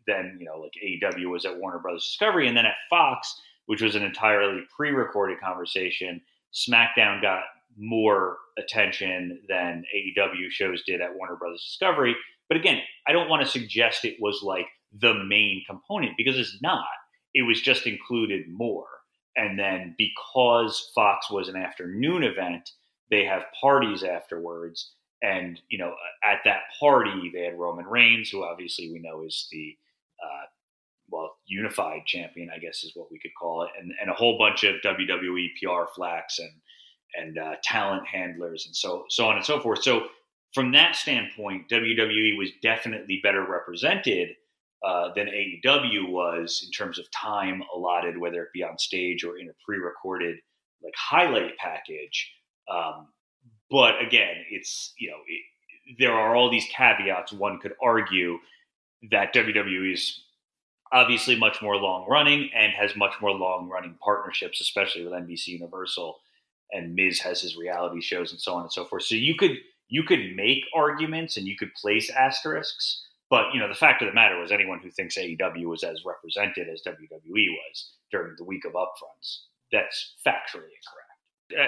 than 0.07 0.39
you 0.41 0.47
know, 0.47 0.59
like 0.61 0.73
AEW 0.85 1.31
was 1.31 1.45
at 1.45 1.59
Warner 1.59 1.79
Brothers 1.79 2.05
Discovery, 2.05 2.49
and 2.49 2.57
then 2.57 2.67
at 2.67 2.75
Fox, 2.91 3.41
which 3.67 3.81
was 3.81 3.95
an 3.95 4.03
entirely 4.03 4.63
pre-recorded 4.77 5.39
conversation, 5.41 6.21
SmackDown 6.53 7.23
got 7.23 7.43
more 7.77 8.39
attention 8.59 9.41
than 9.49 9.85
AEW 9.95 10.51
shows 10.51 10.83
did 10.85 11.01
at 11.01 11.15
Warner 11.15 11.37
Brothers 11.37 11.65
Discovery. 11.65 12.17
But 12.49 12.57
again, 12.57 12.81
I 13.07 13.13
don't 13.13 13.29
want 13.29 13.45
to 13.45 13.49
suggest 13.49 14.05
it 14.05 14.17
was 14.21 14.43
like 14.43 14.67
the 14.93 15.15
main 15.15 15.63
component 15.69 16.15
because 16.17 16.37
it's 16.37 16.59
not 16.61 16.87
it 17.35 17.43
was 17.43 17.61
just 17.61 17.87
included 17.87 18.49
more. 18.49 18.87
And 19.37 19.59
then 19.59 19.95
because 19.97 20.91
Fox 20.95 21.31
was 21.31 21.49
an 21.49 21.57
afternoon 21.57 22.25
event, 22.25 22.71
they 23.11 23.25
have 23.25 23.45
parties 23.61 24.03
afterwards. 24.03 24.93
And, 25.23 25.61
you 25.69 25.79
know, 25.79 25.95
at 26.25 26.41
that 26.45 26.63
party, 26.79 27.31
they 27.33 27.45
had 27.45 27.59
Roman 27.59 27.87
Reigns, 27.87 28.31
who 28.31 28.45
obviously 28.45 28.91
we 28.93 28.99
know 28.99 29.25
is 29.25 29.49
the, 29.53 29.77
uh, 30.23 30.47
well, 31.11 31.37
unified 31.47 32.05
champion, 32.07 32.51
I 32.55 32.59
guess 32.59 32.85
is 32.85 32.93
what 32.95 33.11
we 33.11 33.19
could 33.19 33.31
call 33.39 33.63
it, 33.63 33.71
and, 33.81 33.93
and 34.01 34.11
a 34.11 34.15
whole 34.15 34.37
bunch 34.39 34.65
of 34.65 34.77
WWE 34.85 35.49
PR 35.61 35.89
flacks 35.97 36.39
and, 36.39 36.51
and 37.15 37.39
uh, 37.39 37.55
talent 37.63 38.07
handlers 38.07 38.67
and 38.67 38.77
so, 38.77 39.05
so 39.09 39.27
on 39.27 39.37
and 39.37 39.45
so 39.45 39.61
forth. 39.61 39.83
So, 39.83 40.09
from 40.55 40.73
that 40.73 40.97
standpoint, 40.97 41.69
WWE 41.69 42.39
was 42.39 42.51
definitely 42.63 43.21
better 43.23 43.45
represented 43.45 44.31
uh, 44.83 45.13
than 45.15 45.27
AEW 45.27 46.11
was 46.11 46.63
in 46.65 46.71
terms 46.71 46.99
of 46.99 47.07
time 47.11 47.63
allotted, 47.75 48.17
whether 48.19 48.43
it 48.43 48.53
be 48.53 48.63
on 48.63 48.79
stage 48.79 49.25
or 49.25 49.39
in 49.39 49.49
a 49.49 49.53
pre-recorded 49.65 50.37
like 50.83 50.95
highlight 50.97 51.57
package. 51.59 52.33
Um, 52.73 53.09
but 53.71 54.01
again, 54.01 54.37
it's 54.51 54.93
you 54.99 55.11
know 55.11 55.17
it, 55.27 55.99
there 55.99 56.13
are 56.13 56.37
all 56.37 56.51
these 56.51 56.67
caveats. 56.75 57.33
One 57.33 57.59
could 57.59 57.75
argue 57.83 58.39
that 59.11 59.35
WWE 59.35 59.93
is 59.93 60.23
obviously 60.93 61.37
much 61.37 61.61
more 61.61 61.77
long 61.77 62.07
running 62.09 62.51
and 62.55 62.73
has 62.73 62.97
much 62.97 63.15
more 63.21 63.33
long 63.33 63.69
running 63.69 63.97
partnerships, 64.03 64.61
especially 64.61 65.05
with 65.05 65.13
NBC 65.13 65.49
Universal. 65.49 66.19
And 66.73 66.95
Miz 66.95 67.21
has 67.21 67.41
his 67.41 67.57
reality 67.57 68.01
shows 68.01 68.31
and 68.31 68.41
so 68.41 68.55
on 68.55 68.63
and 68.63 68.73
so 68.73 68.85
forth. 68.85 69.05
So 69.05 69.15
you 69.15 69.35
could 69.35 69.57
you 69.89 70.03
could 70.03 70.37
make 70.37 70.65
arguments 70.75 71.37
and 71.37 71.47
you 71.47 71.57
could 71.57 71.75
place 71.75 72.11
asterisks 72.11 73.05
but 73.31 73.53
you 73.53 73.61
know, 73.61 73.69
the 73.69 73.75
fact 73.75 74.03
of 74.03 74.09
the 74.09 74.15
matter 74.15 74.39
was, 74.39 74.53
anyone 74.53 74.81
who 74.81 74.91
thinks 74.91 75.19
AEW 75.19 75.67
was 75.67 75.85
as 75.85 76.05
represented 76.05 76.69
as 76.69 76.83
WWE 76.87 77.49
was 77.51 77.93
during 78.11 78.35
the 78.39 78.45
week 78.45 78.65
of 78.65 78.73
upfronts, 78.73 79.41
that's 79.71 80.15
factually 80.27 80.71
incorrect. 80.75 81.09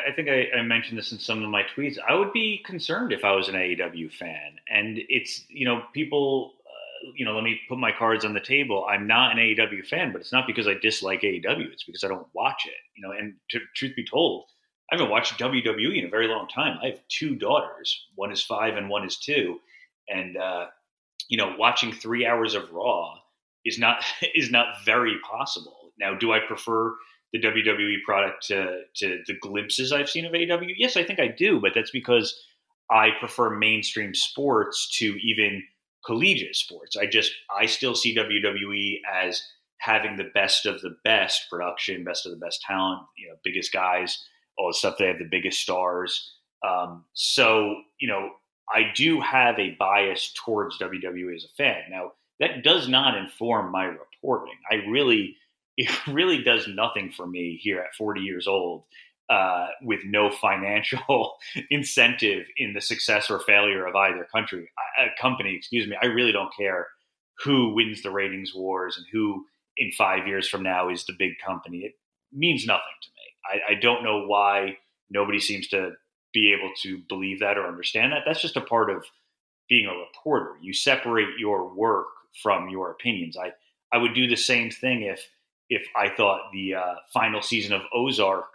I 0.08 0.12
think 0.12 0.28
I, 0.28 0.58
I, 0.58 0.62
mentioned 0.62 0.98
this 0.98 1.10
in 1.10 1.18
some 1.18 1.42
of 1.42 1.48
my 1.48 1.62
tweets. 1.74 1.96
I 2.06 2.14
would 2.14 2.34
be 2.34 2.62
concerned 2.66 3.12
if 3.12 3.24
I 3.24 3.32
was 3.32 3.48
an 3.48 3.54
AEW 3.54 4.12
fan, 4.12 4.56
and 4.68 4.98
it's 5.08 5.44
you 5.48 5.64
know 5.64 5.82
people. 5.94 6.54
Uh, 6.66 7.12
you 7.16 7.24
know, 7.24 7.34
let 7.34 7.44
me 7.44 7.58
put 7.66 7.78
my 7.78 7.90
cards 7.90 8.26
on 8.26 8.34
the 8.34 8.40
table. 8.40 8.86
I'm 8.86 9.06
not 9.06 9.32
an 9.32 9.38
AEW 9.38 9.86
fan, 9.86 10.12
but 10.12 10.20
it's 10.20 10.32
not 10.32 10.46
because 10.46 10.68
I 10.68 10.74
dislike 10.74 11.22
AEW. 11.22 11.72
It's 11.72 11.84
because 11.84 12.04
I 12.04 12.08
don't 12.08 12.26
watch 12.34 12.66
it. 12.66 12.74
You 12.94 13.02
know, 13.02 13.12
and 13.12 13.34
truth 13.74 13.96
be 13.96 14.04
told, 14.04 14.44
I 14.90 14.96
haven't 14.96 15.10
watched 15.10 15.38
WWE 15.38 15.98
in 15.98 16.04
a 16.04 16.10
very 16.10 16.28
long 16.28 16.46
time. 16.48 16.78
I 16.82 16.88
have 16.88 17.00
two 17.08 17.36
daughters. 17.36 18.06
One 18.16 18.32
is 18.32 18.42
five 18.42 18.76
and 18.76 18.90
one 18.90 19.06
is 19.06 19.16
two, 19.16 19.60
and 20.08 20.36
uh, 20.36 20.66
you 21.30 21.36
know, 21.36 21.54
watching 21.56 21.92
three 21.92 22.26
hours 22.26 22.54
of 22.54 22.70
Raw 22.72 23.14
is 23.64 23.78
not 23.78 24.04
is 24.34 24.50
not 24.50 24.84
very 24.84 25.16
possible. 25.20 25.92
Now, 25.98 26.14
do 26.14 26.32
I 26.32 26.40
prefer 26.40 26.94
the 27.32 27.40
WWE 27.40 28.02
product 28.04 28.46
to 28.48 28.82
to 28.96 29.22
the 29.26 29.38
glimpses 29.40 29.92
I've 29.92 30.10
seen 30.10 30.26
of 30.26 30.32
AEW? 30.32 30.74
Yes, 30.76 30.98
I 30.98 31.04
think 31.04 31.20
I 31.20 31.28
do, 31.28 31.60
but 31.60 31.72
that's 31.74 31.92
because 31.92 32.38
I 32.90 33.10
prefer 33.18 33.50
mainstream 33.50 34.14
sports 34.14 34.90
to 34.98 35.16
even 35.22 35.62
collegiate 36.04 36.56
sports. 36.56 36.96
I 36.96 37.06
just 37.06 37.32
I 37.56 37.66
still 37.66 37.94
see 37.94 38.14
WWE 38.14 39.00
as 39.10 39.42
having 39.78 40.16
the 40.16 40.30
best 40.34 40.66
of 40.66 40.82
the 40.82 40.96
best 41.04 41.48
production, 41.48 42.04
best 42.04 42.26
of 42.26 42.32
the 42.32 42.38
best 42.38 42.60
talent, 42.66 43.02
you 43.16 43.28
know, 43.28 43.36
biggest 43.44 43.72
guys, 43.72 44.22
all 44.58 44.68
the 44.68 44.74
stuff. 44.74 44.96
They 44.98 45.06
have 45.06 45.18
the 45.18 45.28
biggest 45.30 45.60
stars. 45.60 46.32
Um, 46.68 47.04
so 47.14 47.76
you 48.00 48.08
know, 48.08 48.30
I 48.72 48.92
do 48.94 49.20
have 49.20 49.58
a 49.58 49.76
bias 49.78 50.32
towards 50.44 50.78
WWE 50.78 51.34
as 51.34 51.44
a 51.44 51.48
fan. 51.56 51.82
Now 51.90 52.12
that 52.38 52.62
does 52.62 52.88
not 52.88 53.16
inform 53.16 53.70
my 53.70 53.84
reporting. 53.84 54.54
I 54.70 54.76
really, 54.88 55.36
it 55.76 55.90
really 56.06 56.42
does 56.42 56.66
nothing 56.68 57.12
for 57.16 57.26
me 57.26 57.58
here 57.62 57.80
at 57.80 57.94
40 57.96 58.20
years 58.20 58.46
old. 58.46 58.84
Uh, 59.28 59.68
with 59.82 60.00
no 60.04 60.28
financial 60.28 61.36
incentive 61.70 62.46
in 62.56 62.72
the 62.72 62.80
success 62.80 63.30
or 63.30 63.38
failure 63.38 63.86
of 63.86 63.94
either 63.94 64.26
country, 64.34 64.68
a 64.98 65.06
company, 65.22 65.54
excuse 65.54 65.86
me, 65.86 65.96
I 66.02 66.06
really 66.06 66.32
don't 66.32 66.52
care 66.58 66.88
who 67.44 67.72
wins 67.72 68.02
the 68.02 68.10
ratings 68.10 68.52
wars 68.52 68.96
and 68.96 69.06
who 69.12 69.46
in 69.76 69.92
five 69.92 70.26
years 70.26 70.48
from 70.48 70.64
now 70.64 70.88
is 70.88 71.04
the 71.04 71.14
big 71.16 71.32
company. 71.44 71.78
It 71.78 71.92
means 72.32 72.66
nothing 72.66 72.82
to 73.02 73.08
me. 73.08 73.62
I, 73.68 73.72
I 73.72 73.74
don't 73.80 74.02
know 74.02 74.26
why 74.26 74.78
nobody 75.10 75.40
seems 75.40 75.68
to 75.68 75.92
be 76.32 76.52
able 76.52 76.72
to 76.82 76.98
believe 77.08 77.40
that 77.40 77.58
or 77.58 77.66
understand 77.66 78.12
that. 78.12 78.22
That's 78.26 78.42
just 78.42 78.56
a 78.56 78.60
part 78.60 78.90
of 78.90 79.04
being 79.68 79.86
a 79.86 79.94
reporter. 79.94 80.56
You 80.60 80.72
separate 80.72 81.38
your 81.38 81.72
work 81.74 82.06
from 82.42 82.68
your 82.68 82.90
opinions. 82.90 83.36
I, 83.36 83.52
I 83.92 83.98
would 83.98 84.14
do 84.14 84.26
the 84.26 84.36
same 84.36 84.70
thing 84.70 85.02
if 85.02 85.26
if 85.68 85.82
I 85.94 86.08
thought 86.08 86.50
the 86.52 86.74
uh, 86.74 86.94
final 87.12 87.40
season 87.40 87.72
of 87.72 87.82
Ozark 87.94 88.46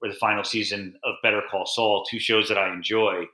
or 0.00 0.08
the 0.08 0.14
final 0.14 0.44
season 0.44 0.94
of 1.02 1.16
Better 1.20 1.42
Call 1.50 1.66
Saul, 1.66 2.04
two 2.08 2.20
shows 2.20 2.48
that 2.48 2.56
I 2.56 2.72
enjoy, 2.72 3.24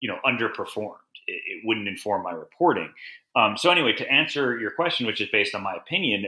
you 0.00 0.08
know, 0.08 0.18
underperformed. 0.24 0.96
It, 1.26 1.42
it 1.46 1.62
wouldn't 1.64 1.86
inform 1.86 2.22
my 2.22 2.32
reporting. 2.32 2.90
Um, 3.36 3.58
so 3.58 3.70
anyway, 3.70 3.92
to 3.92 4.10
answer 4.10 4.58
your 4.58 4.70
question, 4.70 5.06
which 5.06 5.20
is 5.20 5.28
based 5.30 5.54
on 5.54 5.62
my 5.62 5.74
opinion, 5.74 6.24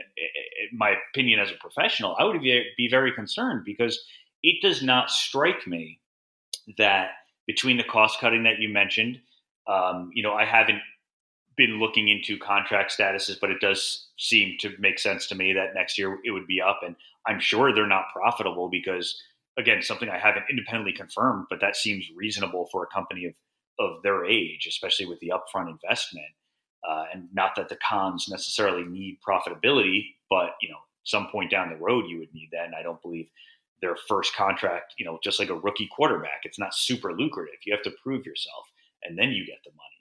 my 0.73 0.97
opinion 1.11 1.41
as 1.41 1.51
a 1.51 1.55
professional, 1.55 2.15
I 2.19 2.25
would 2.25 2.41
be 2.43 2.89
very 2.91 3.13
concerned 3.13 3.63
because 3.65 3.99
it 4.43 4.61
does 4.63 4.83
not 4.83 5.11
strike 5.11 5.67
me 5.67 5.99
that 6.79 7.11
between 7.46 7.77
the 7.77 7.85
cost 7.85 8.20
cutting 8.20 8.44
that 8.44 8.59
you 8.59 8.68
mentioned, 8.68 9.20
um, 9.68 10.11
you 10.14 10.23
know, 10.23 10.35
I 10.35 10.44
haven't 10.44 10.81
been 11.57 11.79
looking 11.79 12.09
into 12.09 12.38
contract 12.38 12.96
statuses, 12.96 13.38
but 13.40 13.51
it 13.51 13.61
does 13.61 14.09
seem 14.16 14.57
to 14.61 14.70
make 14.79 14.99
sense 14.99 15.27
to 15.27 15.35
me 15.35 15.53
that 15.53 15.75
next 15.75 15.99
year 15.99 16.18
it 16.25 16.31
would 16.31 16.46
be 16.46 16.61
up. 16.61 16.81
And 16.85 16.96
I'm 17.27 17.40
sure 17.40 17.75
they're 17.75 17.87
not 17.87 18.05
profitable 18.14 18.68
because, 18.70 19.20
again, 19.59 19.83
something 19.83 20.09
I 20.09 20.18
haven't 20.18 20.46
independently 20.49 20.92
confirmed, 20.92 21.46
but 21.51 21.61
that 21.61 21.77
seems 21.77 22.07
reasonable 22.16 22.68
for 22.73 22.85
a 22.85 22.94
company 22.94 23.27
of, 23.27 23.35
of 23.79 24.03
their 24.03 24.25
age, 24.25 24.66
especially 24.66 25.07
with 25.07 25.20
the 25.20 25.33
upfront 25.35 25.68
investment. 25.68 26.27
Uh, 26.88 27.05
and 27.12 27.29
not 27.35 27.55
that 27.57 27.68
the 27.68 27.77
Khans 27.87 28.27
necessarily 28.31 28.85
need 28.85 29.18
profitability, 29.27 30.14
but 30.31 30.53
you 30.62 30.70
know, 30.70 30.79
some 31.05 31.29
point 31.31 31.51
down 31.51 31.68
the 31.68 31.77
road 31.77 32.07
you 32.09 32.18
would 32.18 32.33
need 32.33 32.49
that. 32.53 32.64
And 32.64 32.75
I 32.75 32.83
don't 32.83 33.03
believe 33.03 33.29
their 33.83 33.97
first 34.09 34.35
contract, 34.35 34.95
you 34.99 35.05
know, 35.05 35.19
just 35.23 35.38
like 35.38 35.49
a 35.49 35.55
rookie 35.55 35.88
quarterback, 35.95 36.43
it's 36.45 36.59
not 36.59 36.75
super 36.75 37.12
lucrative. 37.12 37.57
You 37.64 37.75
have 37.75 37.83
to 37.85 37.95
prove 38.03 38.27
yourself, 38.27 38.66
and 39.03 39.19
then 39.19 39.31
you 39.31 39.47
get 39.47 39.59
the 39.64 39.71
money. 39.71 40.01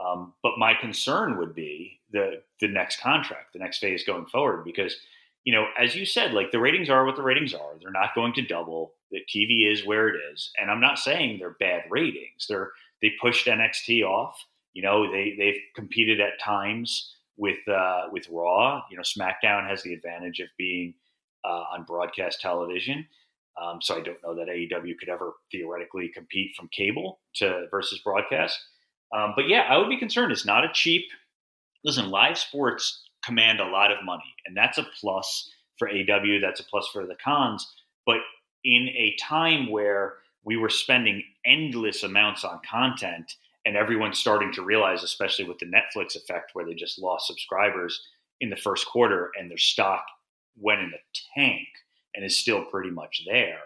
Um, 0.00 0.34
but 0.42 0.52
my 0.58 0.74
concern 0.74 1.38
would 1.38 1.54
be 1.54 2.00
the 2.10 2.42
the 2.60 2.68
next 2.68 3.00
contract, 3.00 3.52
the 3.52 3.58
next 3.58 3.78
phase 3.78 4.04
going 4.04 4.26
forward, 4.26 4.64
because 4.64 4.96
you 5.44 5.54
know, 5.54 5.66
as 5.78 5.94
you 5.94 6.04
said, 6.04 6.32
like 6.32 6.50
the 6.50 6.60
ratings 6.60 6.90
are 6.90 7.04
what 7.04 7.16
the 7.16 7.22
ratings 7.22 7.54
are. 7.54 7.78
They're 7.80 7.90
not 7.90 8.14
going 8.14 8.34
to 8.34 8.42
double. 8.42 8.94
The 9.10 9.20
TV 9.20 9.70
is 9.70 9.86
where 9.86 10.08
it 10.08 10.16
is, 10.32 10.50
and 10.60 10.70
I'm 10.70 10.80
not 10.80 10.98
saying 10.98 11.38
they're 11.38 11.56
bad 11.60 11.84
ratings. 11.90 12.46
They're 12.48 12.70
they 13.02 13.12
pushed 13.20 13.46
NXT 13.46 14.04
off. 14.04 14.36
You 14.72 14.82
know, 14.82 15.10
they 15.10 15.34
they've 15.38 15.60
competed 15.74 16.20
at 16.20 16.40
times 16.40 17.16
with 17.36 17.66
uh, 17.68 18.04
with 18.12 18.28
Raw. 18.30 18.82
You 18.90 18.96
know, 18.96 19.02
SmackDown 19.02 19.68
has 19.68 19.82
the 19.82 19.94
advantage 19.94 20.40
of 20.40 20.48
being 20.56 20.94
uh, 21.44 21.64
on 21.72 21.84
broadcast 21.84 22.40
television. 22.40 23.06
Um, 23.60 23.80
so 23.82 23.96
I 23.96 24.00
don't 24.00 24.22
know 24.22 24.34
that 24.34 24.48
AEW 24.48 24.98
could 24.98 25.08
ever 25.08 25.34
theoretically 25.52 26.08
compete 26.08 26.54
from 26.56 26.68
cable 26.68 27.20
to 27.36 27.66
versus 27.70 28.00
broadcast. 28.02 28.58
Um, 29.14 29.32
but 29.36 29.48
yeah, 29.48 29.66
I 29.68 29.76
would 29.76 29.88
be 29.88 29.98
concerned. 29.98 30.32
It's 30.32 30.46
not 30.46 30.64
a 30.64 30.72
cheap. 30.72 31.04
Listen, 31.84 32.10
live 32.10 32.38
sports 32.38 33.02
command 33.24 33.60
a 33.60 33.66
lot 33.66 33.92
of 33.92 34.04
money, 34.04 34.34
and 34.46 34.56
that's 34.56 34.78
a 34.78 34.86
plus 35.00 35.50
for 35.78 35.88
AW. 35.88 36.38
That's 36.40 36.60
a 36.60 36.64
plus 36.64 36.88
for 36.92 37.06
the 37.06 37.16
Khans. 37.22 37.66
But 38.06 38.18
in 38.64 38.88
a 38.88 39.16
time 39.20 39.70
where 39.70 40.14
we 40.44 40.56
were 40.56 40.70
spending 40.70 41.22
endless 41.44 42.02
amounts 42.02 42.44
on 42.44 42.60
content, 42.68 43.34
and 43.66 43.76
everyone's 43.76 44.18
starting 44.18 44.52
to 44.54 44.62
realize, 44.62 45.02
especially 45.02 45.44
with 45.44 45.58
the 45.58 45.66
Netflix 45.66 46.16
effect, 46.16 46.50
where 46.54 46.64
they 46.64 46.74
just 46.74 46.98
lost 46.98 47.26
subscribers 47.26 48.00
in 48.40 48.48
the 48.48 48.56
first 48.56 48.86
quarter, 48.86 49.30
and 49.38 49.50
their 49.50 49.58
stock 49.58 50.04
went 50.56 50.80
in 50.80 50.90
the 50.90 50.98
tank 51.34 51.66
and 52.14 52.24
is 52.24 52.36
still 52.36 52.64
pretty 52.64 52.90
much 52.90 53.22
there. 53.26 53.60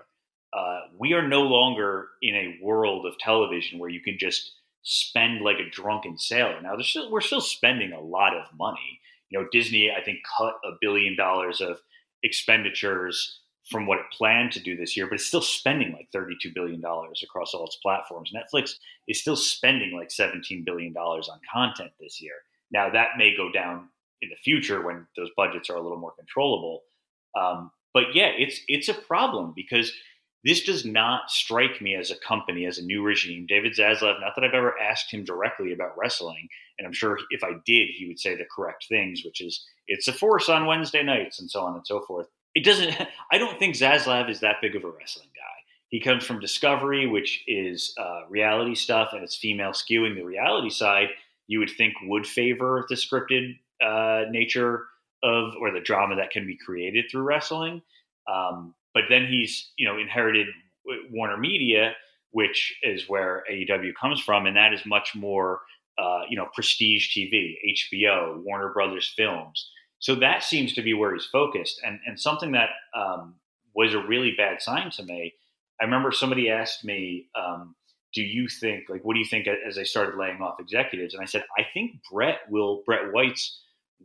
Uh, 0.53 0.81
we 0.99 1.13
are 1.15 1.27
no 1.27 1.43
longer 1.43 2.09
in 2.23 2.35
a 2.35 2.59
world 2.63 3.07
of 3.07 3.19
television 3.19 3.79
where 3.79 3.91
you 3.91 4.01
can 4.01 4.17
just 4.19 4.53
spend 4.83 5.41
like 5.41 5.59
a 5.59 5.71
drunken 5.71 6.19
sailor. 6.19 6.61
Now, 6.63 6.77
still, 6.81 7.11
we're 7.11 7.21
still 7.21 7.41
spending 7.41 7.93
a 7.93 8.01
lot 8.01 8.37
of 8.37 8.47
money. 8.57 9.01
You 9.31 9.41
know, 9.41 9.49
Disney, 9.51 9.91
I 9.91 10.03
think, 10.03 10.19
cut 10.39 10.55
a 10.65 10.73
billion 10.81 11.17
dollars 11.17 11.61
of 11.61 11.79
expenditures 12.23 13.41
from 13.71 13.87
what 13.87 13.99
it 13.99 14.05
planned 14.13 14.53
to 14.53 14.61
do 14.61 14.77
this 14.77 14.97
year, 14.97 15.07
but 15.07 15.15
it's 15.15 15.27
still 15.27 15.41
spending 15.41 15.93
like 15.93 16.09
$32 16.15 16.55
billion 16.55 16.83
across 17.23 17.55
all 17.55 17.65
its 17.65 17.77
platforms. 17.77 18.33
Netflix 18.33 18.75
is 19.09 19.21
still 19.21 19.37
spending 19.37 19.97
like 19.97 20.11
$17 20.11 20.65
billion 20.65 20.95
on 20.95 21.41
content 21.53 21.91
this 21.99 22.21
year. 22.21 22.35
Now, 22.71 22.91
that 22.91 23.17
may 23.17 23.35
go 23.35 23.51
down 23.51 23.89
in 24.21 24.29
the 24.29 24.37
future 24.37 24.85
when 24.85 25.07
those 25.17 25.31
budgets 25.37 25.71
are 25.71 25.77
a 25.77 25.83
little 25.83 25.99
more 25.99 26.13
controllable. 26.19 26.83
Um, 27.39 27.71
but 27.95 28.15
yeah, 28.15 28.31
it's 28.37 28.61
it's 28.69 28.89
a 28.89 28.95
problem 28.95 29.53
because 29.57 29.93
this 30.45 30.63
does 30.63 30.85
not 30.85 31.31
strike 31.31 31.81
me 31.81 31.95
as 31.95 32.11
a 32.11 32.17
company, 32.17 32.67
as 32.67 32.77
a 32.77 32.85
new 32.85 33.03
regime. 33.03 33.47
David 33.49 33.73
Zaslav, 33.73 34.21
not 34.21 34.35
that 34.37 34.45
I've 34.45 34.53
ever 34.53 34.79
asked 34.79 35.11
him 35.11 35.25
directly 35.25 35.73
about 35.73 35.97
wrestling, 35.97 36.49
and 36.79 36.87
I'm 36.87 36.93
sure 36.93 37.19
if 37.31 37.43
I 37.43 37.53
did, 37.65 37.89
he 37.97 38.07
would 38.07 38.21
say 38.21 38.37
the 38.37 38.45
correct 38.55 38.85
things, 38.87 39.23
which 39.25 39.41
is 39.41 39.65
it's 39.87 40.09
a 40.09 40.13
force 40.13 40.51
on 40.51 40.67
Wednesday 40.67 41.03
nights 41.03 41.41
and 41.41 41.51
so 41.51 41.63
on 41.63 41.77
and 41.77 41.87
so 41.87 42.03
forth. 42.03 42.27
It 42.55 42.65
doesn't. 42.65 42.95
I 43.33 43.39
don't 43.39 43.59
think 43.59 43.77
Zaslav 43.77 44.29
is 44.29 44.41
that 44.41 44.57
big 44.61 44.77
of 44.77 44.85
a 44.85 44.91
wrestling 44.91 45.29
guy. 45.35 45.41
He 45.89 46.01
comes 46.01 46.25
from 46.25 46.41
Discovery, 46.41 47.07
which 47.07 47.45
is 47.47 47.95
uh, 47.99 48.23
reality 48.29 48.75
stuff, 48.75 49.11
and 49.13 49.23
it's 49.23 49.37
female 49.37 49.71
skewing. 49.71 50.17
The 50.17 50.25
reality 50.25 50.71
side, 50.71 51.09
you 51.47 51.61
would 51.61 51.71
think, 51.71 51.95
would 52.03 52.27
favor 52.27 52.85
the 52.89 52.97
scripted 52.97 53.59
uh, 53.81 54.25
nature 54.31 54.87
of 55.25 55.55
or 55.61 55.73
the 55.73 55.81
drama 55.81 56.15
that 56.17 56.31
can 56.31 56.47
be 56.47 56.57
created 56.57 57.07
through 57.11 57.23
wrestling. 57.23 57.83
Um, 58.33 58.75
but 58.93 59.05
then 59.09 59.27
he's 59.27 59.73
you 59.77 59.89
know 59.89 59.99
inherited 59.99 60.47
Warner 61.11 61.39
Media, 61.39 61.95
which 62.31 62.77
is 62.83 63.09
where 63.09 63.43
AEW 63.51 63.93
comes 64.01 64.21
from, 64.21 64.47
and 64.47 64.57
that 64.57 64.73
is 64.73 64.85
much 64.87 65.15
more 65.15 65.61
uh, 65.99 66.23
you 66.29 66.37
know 66.37 66.47
prestige 66.55 67.17
TV, 67.17 67.55
HBO, 67.67 68.43
Warner 68.45 68.73
Brothers 68.73 69.13
Films. 69.17 69.71
So 69.99 70.15
that 70.17 70.43
seems 70.43 70.75
to 70.75 70.83
be 70.83 70.93
where 70.95 71.15
he's 71.15 71.27
focused, 71.27 71.81
and 71.85 71.99
and 72.07 72.21
something 72.21 72.53
that 72.53 72.71
um, 72.95 73.35
was 73.75 73.95
a 73.95 74.07
really 74.07 74.35
bad 74.37 74.61
sign 74.61 74.91
to 74.93 75.03
me. 75.03 75.35
I 75.81 75.85
remember 75.85 76.13
somebody 76.13 76.51
asked 76.51 76.85
me, 76.85 77.27
um, 77.35 77.75
"Do 78.13 78.23
you 78.23 78.47
think 78.49 78.85
like 78.89 79.05
what 79.05 79.15
do 79.15 79.21
you 79.21 79.27
think?" 79.27 79.49
As 79.49 79.79
I 79.79 79.83
started 79.83 80.19
laying 80.19 80.43
off 80.43 80.61
executives, 80.61 81.15
and 81.15 81.23
I 81.23 81.27
said, 81.27 81.45
"I 81.59 81.63
think 81.73 81.97
Brett 82.13 82.41
will 82.51 82.83
Brett 82.87 83.13
Weitz 83.13 83.57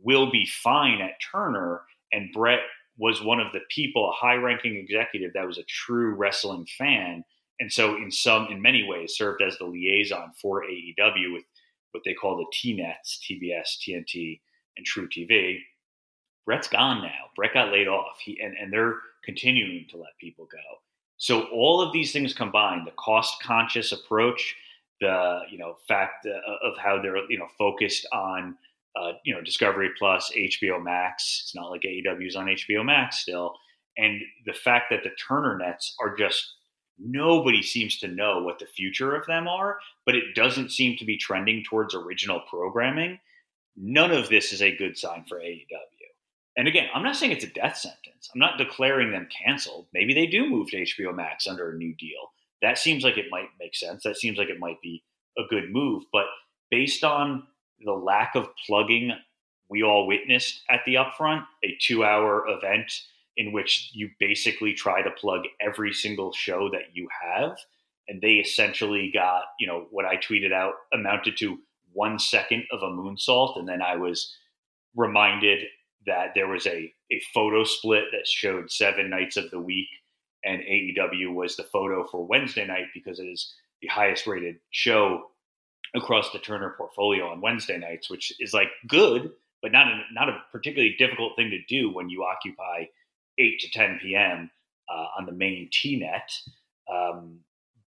will 0.02 0.30
be 0.30 0.46
fine 0.46 1.00
at 1.00 1.20
Turner, 1.32 1.82
and 2.12 2.32
Brett 2.32 2.60
was 2.98 3.22
one 3.22 3.40
of 3.40 3.52
the 3.52 3.60
people, 3.70 4.10
a 4.10 4.12
high 4.12 4.34
ranking 4.34 4.76
executive 4.76 5.32
that 5.32 5.46
was 5.46 5.58
a 5.58 5.64
true 5.64 6.14
wrestling 6.14 6.66
fan. 6.76 7.24
And 7.60 7.72
so, 7.72 7.96
in 7.96 8.10
some, 8.10 8.48
in 8.50 8.60
many 8.60 8.84
ways, 8.84 9.14
served 9.16 9.42
as 9.42 9.56
the 9.58 9.66
liaison 9.66 10.32
for 10.40 10.64
AEW 10.64 11.32
with 11.32 11.44
what 11.92 12.02
they 12.04 12.14
call 12.14 12.36
the 12.36 12.46
T 12.52 12.74
Nets, 12.74 13.20
TBS, 13.28 13.78
TNT, 13.80 14.40
and 14.76 14.86
truTV. 14.86 15.58
Brett's 16.46 16.68
gone 16.68 17.02
now. 17.02 17.28
Brett 17.36 17.54
got 17.54 17.72
laid 17.72 17.88
off. 17.88 18.18
He, 18.22 18.40
and, 18.40 18.56
and 18.56 18.72
they're 18.72 18.96
continuing 19.24 19.86
to 19.90 19.98
let 19.98 20.16
people 20.18 20.48
go. 20.50 20.58
So 21.16 21.42
all 21.52 21.82
of 21.82 21.92
these 21.92 22.12
things 22.12 22.32
combined, 22.32 22.86
the 22.86 22.92
cost 22.92 23.42
conscious 23.42 23.92
approach, 23.92 24.56
the 25.00 25.40
you 25.50 25.58
know 25.58 25.76
fact 25.88 26.26
uh, 26.26 26.66
of 26.66 26.76
how 26.78 27.00
they're 27.00 27.30
you 27.30 27.38
know 27.38 27.48
focused 27.58 28.06
on 28.12 28.56
uh, 28.96 29.12
you 29.24 29.34
know, 29.34 29.40
Discovery 29.40 29.90
Plus, 29.98 30.32
HBO 30.36 30.82
Max. 30.82 31.42
It's 31.44 31.54
not 31.54 31.70
like 31.70 31.82
AEW's 31.82 32.36
on 32.36 32.46
HBO 32.46 32.84
Max 32.84 33.18
still. 33.18 33.54
And 33.96 34.20
the 34.46 34.52
fact 34.52 34.86
that 34.90 35.02
the 35.02 35.10
Turner 35.10 35.58
nets 35.58 35.94
are 36.00 36.16
just 36.16 36.54
nobody 36.98 37.62
seems 37.62 37.98
to 37.98 38.08
know 38.08 38.42
what 38.42 38.58
the 38.58 38.66
future 38.66 39.14
of 39.14 39.26
them 39.26 39.48
are, 39.48 39.78
but 40.04 40.14
it 40.14 40.34
doesn't 40.34 40.70
seem 40.70 40.96
to 40.98 41.04
be 41.04 41.16
trending 41.16 41.64
towards 41.64 41.94
original 41.94 42.42
programming. 42.48 43.18
None 43.76 44.10
of 44.10 44.28
this 44.28 44.52
is 44.52 44.60
a 44.60 44.76
good 44.76 44.98
sign 44.98 45.24
for 45.28 45.38
AEW. 45.38 45.64
And 46.56 46.68
again, 46.68 46.88
I'm 46.94 47.02
not 47.02 47.16
saying 47.16 47.32
it's 47.32 47.44
a 47.44 47.48
death 47.48 47.76
sentence. 47.76 48.28
I'm 48.34 48.40
not 48.40 48.58
declaring 48.58 49.12
them 49.12 49.28
canceled. 49.44 49.86
Maybe 49.94 50.12
they 50.12 50.26
do 50.26 50.48
move 50.48 50.68
to 50.68 50.82
HBO 50.82 51.14
Max 51.14 51.46
under 51.46 51.70
a 51.70 51.76
new 51.76 51.94
deal. 51.94 52.32
That 52.60 52.76
seems 52.76 53.04
like 53.04 53.16
it 53.16 53.30
might 53.30 53.48
make 53.58 53.74
sense. 53.74 54.02
That 54.02 54.18
seems 54.18 54.36
like 54.36 54.48
it 54.48 54.58
might 54.58 54.80
be 54.82 55.02
a 55.38 55.42
good 55.48 55.70
move. 55.70 56.02
But 56.12 56.26
based 56.70 57.04
on 57.04 57.44
the 57.84 57.92
lack 57.92 58.34
of 58.34 58.48
plugging 58.66 59.12
we 59.70 59.84
all 59.84 60.06
witnessed 60.06 60.62
at 60.68 60.80
the 60.84 60.96
upfront, 60.96 61.44
a 61.64 61.78
two 61.80 62.04
hour 62.04 62.44
event 62.48 62.92
in 63.36 63.52
which 63.52 63.90
you 63.94 64.10
basically 64.18 64.74
try 64.74 65.00
to 65.00 65.10
plug 65.12 65.44
every 65.60 65.92
single 65.92 66.32
show 66.32 66.68
that 66.70 66.92
you 66.92 67.08
have. 67.22 67.56
And 68.08 68.20
they 68.20 68.32
essentially 68.32 69.10
got, 69.14 69.44
you 69.60 69.68
know, 69.68 69.86
what 69.92 70.04
I 70.04 70.16
tweeted 70.16 70.52
out 70.52 70.74
amounted 70.92 71.36
to 71.38 71.58
one 71.92 72.18
second 72.18 72.64
of 72.72 72.82
a 72.82 72.90
moonsault. 72.90 73.58
And 73.58 73.68
then 73.68 73.80
I 73.80 73.96
was 73.96 74.36
reminded 74.96 75.60
that 76.06 76.32
there 76.34 76.48
was 76.48 76.66
a, 76.66 76.92
a 77.12 77.22
photo 77.32 77.62
split 77.62 78.04
that 78.10 78.26
showed 78.26 78.70
seven 78.70 79.08
nights 79.08 79.36
of 79.36 79.50
the 79.50 79.60
week. 79.60 79.88
And 80.44 80.62
AEW 80.62 81.32
was 81.32 81.56
the 81.56 81.64
photo 81.64 82.06
for 82.10 82.26
Wednesday 82.26 82.66
night 82.66 82.86
because 82.92 83.20
it 83.20 83.26
is 83.26 83.54
the 83.80 83.88
highest 83.88 84.26
rated 84.26 84.56
show 84.70 85.29
across 85.94 86.30
the 86.30 86.38
Turner 86.38 86.74
portfolio 86.76 87.28
on 87.28 87.40
Wednesday 87.40 87.78
nights, 87.78 88.10
which 88.10 88.32
is 88.40 88.52
like 88.52 88.68
good, 88.88 89.30
but 89.62 89.72
not 89.72 89.88
a, 89.88 90.00
not 90.12 90.28
a 90.28 90.38
particularly 90.52 90.94
difficult 90.98 91.36
thing 91.36 91.50
to 91.50 91.62
do 91.68 91.92
when 91.92 92.08
you 92.08 92.24
occupy 92.24 92.84
8 93.38 93.58
to 93.60 93.70
10 93.70 93.98
p.m. 94.02 94.50
Uh, 94.88 95.06
on 95.18 95.26
the 95.26 95.32
main 95.32 95.68
TNet. 95.70 96.20
Um, 96.92 97.40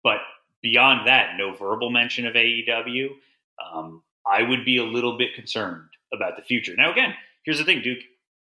but 0.02 0.18
beyond 0.62 1.07
that, 1.07 1.37
no 1.37 1.54
verbal 1.54 1.90
mention 1.90 2.26
of 2.26 2.35
AEW. 2.35 3.09
Um, 3.72 4.02
I 4.26 4.42
would 4.42 4.64
be 4.64 4.78
a 4.78 4.85
little 4.85 5.18
bit 5.18 5.35
concerned 5.35 5.88
about 6.12 6.37
the 6.37 6.42
future. 6.42 6.74
Now, 6.76 6.90
again, 6.90 7.14
here's 7.44 7.59
the 7.59 7.64
thing, 7.64 7.83
Duke. 7.83 7.98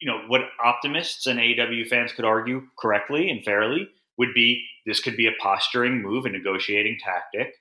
You 0.00 0.10
know 0.10 0.22
what 0.26 0.42
optimists 0.62 1.26
and 1.26 1.38
AEW 1.38 1.88
fans 1.88 2.12
could 2.12 2.24
argue 2.24 2.62
correctly 2.78 3.30
and 3.30 3.42
fairly 3.42 3.88
would 4.18 4.34
be 4.34 4.62
this 4.86 5.00
could 5.00 5.16
be 5.16 5.26
a 5.26 5.32
posturing 5.40 6.02
move, 6.02 6.26
a 6.26 6.30
negotiating 6.30 6.98
tactic 7.02 7.54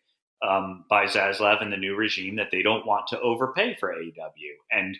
um, 0.48 0.86
by 0.90 1.06
Zaslav 1.06 1.62
and 1.62 1.72
the 1.72 1.78
new 1.78 1.96
regime 1.96 2.36
that 2.36 2.50
they 2.52 2.62
don't 2.62 2.86
want 2.86 3.08
to 3.08 3.20
overpay 3.22 3.78
for 3.80 3.94
AEW, 3.94 4.54
and 4.72 4.98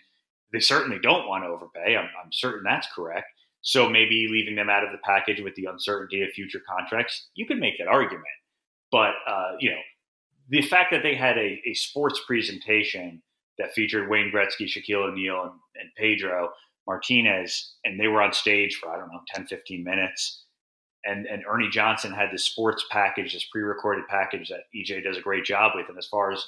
they 0.52 0.60
certainly 0.60 0.98
don't 1.02 1.28
want 1.28 1.44
to 1.44 1.48
overpay. 1.48 1.96
I'm, 1.96 2.08
I'm 2.22 2.32
certain 2.32 2.62
that's 2.64 2.88
correct. 2.94 3.26
So 3.62 3.88
maybe 3.88 4.28
leaving 4.30 4.56
them 4.56 4.68
out 4.68 4.84
of 4.84 4.92
the 4.92 4.98
package 4.98 5.40
with 5.40 5.54
the 5.54 5.64
uncertainty 5.66 6.22
of 6.22 6.30
future 6.30 6.60
contracts, 6.68 7.28
you 7.34 7.46
could 7.46 7.58
make 7.58 7.78
that 7.78 7.88
argument. 7.88 8.24
But 8.92 9.14
uh, 9.26 9.52
you 9.58 9.70
know, 9.70 9.80
the 10.48 10.62
fact 10.62 10.90
that 10.92 11.02
they 11.02 11.14
had 11.14 11.38
a, 11.38 11.60
a 11.66 11.74
sports 11.74 12.20
presentation 12.26 13.22
that 13.58 13.72
featured 13.72 14.08
Wayne 14.08 14.30
Gretzky, 14.34 14.66
Shaquille 14.66 15.08
O'Neal, 15.10 15.42
and, 15.42 15.52
and 15.80 15.90
Pedro 15.96 16.50
Martinez, 16.86 17.74
and 17.84 17.98
they 17.98 18.08
were 18.08 18.22
on 18.22 18.32
stage 18.32 18.76
for 18.76 18.90
I 18.90 18.98
don't 18.98 19.12
know 19.12 19.20
10, 19.34 19.46
15 19.46 19.82
minutes. 19.82 20.43
And, 21.06 21.26
and 21.26 21.44
Ernie 21.46 21.68
Johnson 21.70 22.12
had 22.12 22.30
this 22.32 22.44
sports 22.44 22.84
package, 22.90 23.34
this 23.34 23.44
pre-recorded 23.44 24.06
package 24.08 24.48
that 24.48 24.64
EJ 24.74 25.04
does 25.04 25.18
a 25.18 25.20
great 25.20 25.44
job 25.44 25.72
with. 25.74 25.88
And 25.88 25.98
as 25.98 26.06
far 26.06 26.32
as 26.32 26.46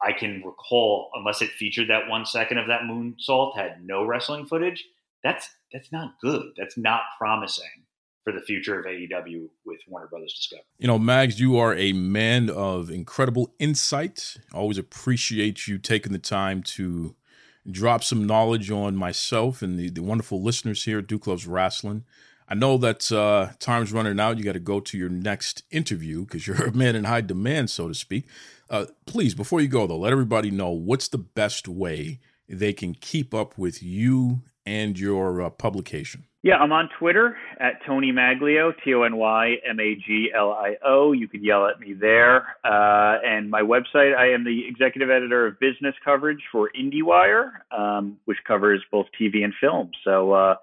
I 0.00 0.12
can 0.12 0.42
recall, 0.44 1.10
unless 1.14 1.42
it 1.42 1.50
featured 1.50 1.90
that 1.90 2.08
one 2.08 2.24
second 2.24 2.58
of 2.58 2.68
that 2.68 2.82
moonsault, 2.82 3.56
had 3.56 3.84
no 3.84 4.04
wrestling 4.04 4.46
footage 4.46 4.84
that's 5.22 5.48
that's 5.72 5.92
not 5.92 6.14
good. 6.20 6.52
That's 6.56 6.76
not 6.76 7.02
promising 7.18 7.84
for 8.24 8.32
the 8.32 8.40
future 8.40 8.78
of 8.78 8.86
AEW 8.86 9.48
with 9.64 9.80
Warner 9.88 10.06
Brothers 10.08 10.34
Discovery. 10.34 10.64
You 10.78 10.88
know, 10.88 10.98
Mags, 10.98 11.40
you 11.40 11.56
are 11.56 11.74
a 11.74 11.92
man 11.92 12.50
of 12.50 12.90
incredible 12.90 13.54
insight. 13.58 14.36
Always 14.52 14.78
appreciate 14.78 15.66
you 15.66 15.78
taking 15.78 16.12
the 16.12 16.18
time 16.18 16.62
to 16.64 17.16
drop 17.70 18.04
some 18.04 18.26
knowledge 18.26 18.70
on 18.70 18.96
myself 18.96 19.62
and 19.62 19.78
the, 19.78 19.90
the 19.90 20.02
wonderful 20.02 20.42
listeners 20.42 20.84
here 20.84 20.98
at 20.98 21.06
Duke 21.06 21.26
Loves 21.26 21.46
Wrestling. 21.46 22.04
I 22.50 22.56
know 22.56 22.76
that 22.78 23.12
uh, 23.12 23.52
time's 23.60 23.92
running 23.92 24.18
out. 24.18 24.36
You 24.36 24.44
got 24.44 24.54
to 24.54 24.60
go 24.60 24.80
to 24.80 24.98
your 24.98 25.08
next 25.08 25.62
interview 25.70 26.24
because 26.24 26.48
you're 26.48 26.64
a 26.66 26.72
man 26.72 26.96
in 26.96 27.04
high 27.04 27.20
demand, 27.20 27.70
so 27.70 27.86
to 27.86 27.94
speak. 27.94 28.26
Uh, 28.68 28.86
please, 29.06 29.34
before 29.34 29.60
you 29.60 29.68
go, 29.68 29.86
though, 29.86 29.98
let 29.98 30.12
everybody 30.12 30.50
know 30.50 30.70
what's 30.70 31.08
the 31.08 31.18
best 31.18 31.68
way 31.68 32.18
they 32.48 32.72
can 32.72 32.94
keep 32.94 33.32
up 33.32 33.56
with 33.56 33.82
you 33.82 34.42
and 34.66 34.98
your 34.98 35.40
uh, 35.40 35.50
publication. 35.50 36.24
Yeah, 36.42 36.56
I'm 36.56 36.72
on 36.72 36.88
Twitter 36.98 37.36
at 37.60 37.74
Tony 37.86 38.12
Maglio, 38.12 38.72
T 38.82 38.94
O 38.94 39.02
N 39.02 39.16
Y 39.16 39.56
M 39.68 39.78
A 39.78 39.94
G 39.94 40.30
L 40.34 40.52
I 40.52 40.76
O. 40.84 41.12
You 41.12 41.28
can 41.28 41.44
yell 41.44 41.66
at 41.66 41.78
me 41.78 41.92
there. 41.92 42.56
Uh, 42.64 43.18
and 43.22 43.50
my 43.50 43.60
website, 43.60 44.16
I 44.16 44.32
am 44.32 44.44
the 44.44 44.66
executive 44.66 45.10
editor 45.10 45.46
of 45.46 45.60
business 45.60 45.94
coverage 46.02 46.40
for 46.50 46.70
IndieWire, 46.74 47.50
um, 47.70 48.16
which 48.24 48.38
covers 48.48 48.82
both 48.90 49.06
TV 49.20 49.44
and 49.44 49.52
film. 49.60 49.90
So 50.02 50.32
uh, 50.32 50.54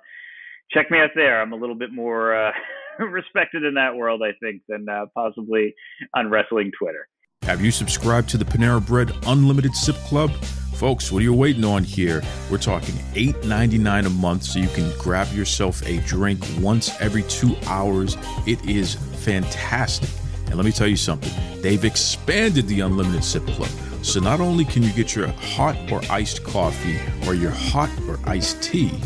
check 0.71 0.91
me 0.91 0.99
out 0.99 1.11
there. 1.15 1.41
I'm 1.41 1.53
a 1.53 1.55
little 1.55 1.75
bit 1.75 1.91
more 1.91 2.35
uh, 2.35 2.51
respected 2.99 3.63
in 3.63 3.73
that 3.75 3.95
world, 3.95 4.21
I 4.23 4.31
think, 4.43 4.61
than 4.67 4.87
uh, 4.89 5.05
possibly 5.15 5.73
on 6.15 6.29
wrestling 6.29 6.71
Twitter. 6.77 7.07
Have 7.43 7.61
you 7.61 7.71
subscribed 7.71 8.29
to 8.29 8.37
the 8.37 8.45
Panera 8.45 8.85
Bread 8.85 9.11
Unlimited 9.25 9.73
Sip 9.73 9.95
Club? 10.07 10.31
Folks, 10.75 11.11
what 11.11 11.19
are 11.19 11.23
you 11.23 11.33
waiting 11.33 11.63
on 11.63 11.83
here? 11.83 12.21
We're 12.51 12.57
talking 12.57 12.95
$8.99 13.13 14.05
a 14.05 14.09
month 14.09 14.43
so 14.43 14.59
you 14.59 14.67
can 14.67 14.91
grab 14.99 15.31
yourself 15.33 15.81
a 15.87 15.99
drink 16.01 16.43
once 16.59 16.99
every 17.01 17.23
two 17.23 17.55
hours. 17.65 18.17
It 18.45 18.63
is 18.69 18.95
fantastic. 19.23 20.09
And 20.47 20.55
let 20.55 20.65
me 20.65 20.71
tell 20.71 20.87
you 20.87 20.97
something 20.97 21.33
they've 21.61 21.83
expanded 21.83 22.67
the 22.67 22.81
Unlimited 22.81 23.23
Sip 23.23 23.45
Club. 23.47 23.69
So 24.03 24.19
not 24.19 24.39
only 24.39 24.65
can 24.65 24.83
you 24.83 24.91
get 24.91 25.15
your 25.15 25.27
hot 25.29 25.75
or 25.91 26.01
iced 26.09 26.43
coffee 26.43 26.99
or 27.27 27.33
your 27.33 27.51
hot 27.51 27.89
or 28.07 28.19
iced 28.25 28.61
tea, 28.61 28.99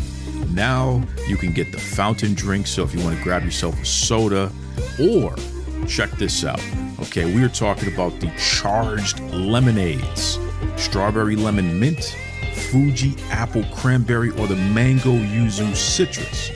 now 0.54 1.02
you 1.26 1.36
can 1.36 1.52
get 1.52 1.72
the 1.72 1.78
fountain 1.78 2.34
drink. 2.34 2.66
So 2.66 2.82
if 2.82 2.94
you 2.94 3.02
want 3.02 3.16
to 3.16 3.22
grab 3.22 3.44
yourself 3.44 3.80
a 3.80 3.84
soda, 3.84 4.50
or 5.00 5.34
check 5.86 6.10
this 6.12 6.44
out. 6.44 6.62
Okay, 7.00 7.34
we 7.34 7.42
are 7.42 7.48
talking 7.48 7.92
about 7.92 8.18
the 8.20 8.30
charged 8.38 9.20
lemonades 9.32 10.38
strawberry 10.76 11.36
lemon 11.36 11.78
mint, 11.78 12.16
Fuji 12.54 13.16
apple 13.30 13.64
cranberry, 13.74 14.30
or 14.30 14.46
the 14.46 14.56
mango 14.56 15.12
yuzu 15.12 15.74
citrus. 15.74 16.50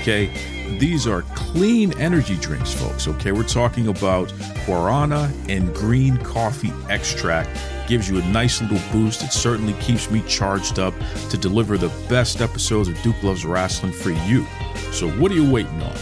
Okay, 0.00 0.30
these 0.78 1.06
are 1.06 1.22
clean 1.34 1.98
energy 1.98 2.36
drinks, 2.36 2.72
folks. 2.72 3.08
Okay, 3.08 3.32
we're 3.32 3.42
talking 3.42 3.88
about 3.88 4.28
guarana 4.66 5.30
and 5.48 5.74
green 5.74 6.16
coffee 6.18 6.72
extract. 6.88 7.50
Gives 7.88 8.08
you 8.08 8.18
a 8.18 8.24
nice 8.26 8.60
little 8.60 8.80
boost. 8.92 9.22
It 9.22 9.32
certainly 9.32 9.72
keeps 9.74 10.10
me 10.10 10.22
charged 10.28 10.78
up 10.78 10.94
to 11.30 11.36
deliver 11.36 11.76
the 11.76 11.92
best 12.08 12.40
episodes 12.40 12.88
of 12.88 13.00
Duke 13.02 13.22
Loves 13.22 13.44
Wrestling 13.44 13.92
for 13.92 14.10
you. 14.10 14.46
So, 14.92 15.08
what 15.12 15.32
are 15.32 15.34
you 15.34 15.50
waiting 15.50 15.82
on? 15.82 15.96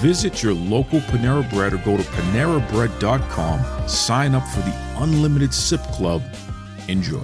Visit 0.00 0.42
your 0.42 0.54
local 0.54 1.00
Panera 1.00 1.48
Bread 1.50 1.72
or 1.72 1.78
go 1.78 1.96
to 1.96 2.02
PaneraBread.com, 2.02 3.88
sign 3.88 4.34
up 4.34 4.46
for 4.48 4.60
the 4.60 4.74
Unlimited 4.98 5.52
Sip 5.52 5.82
Club, 5.92 6.22
Enjoy. 6.88 7.22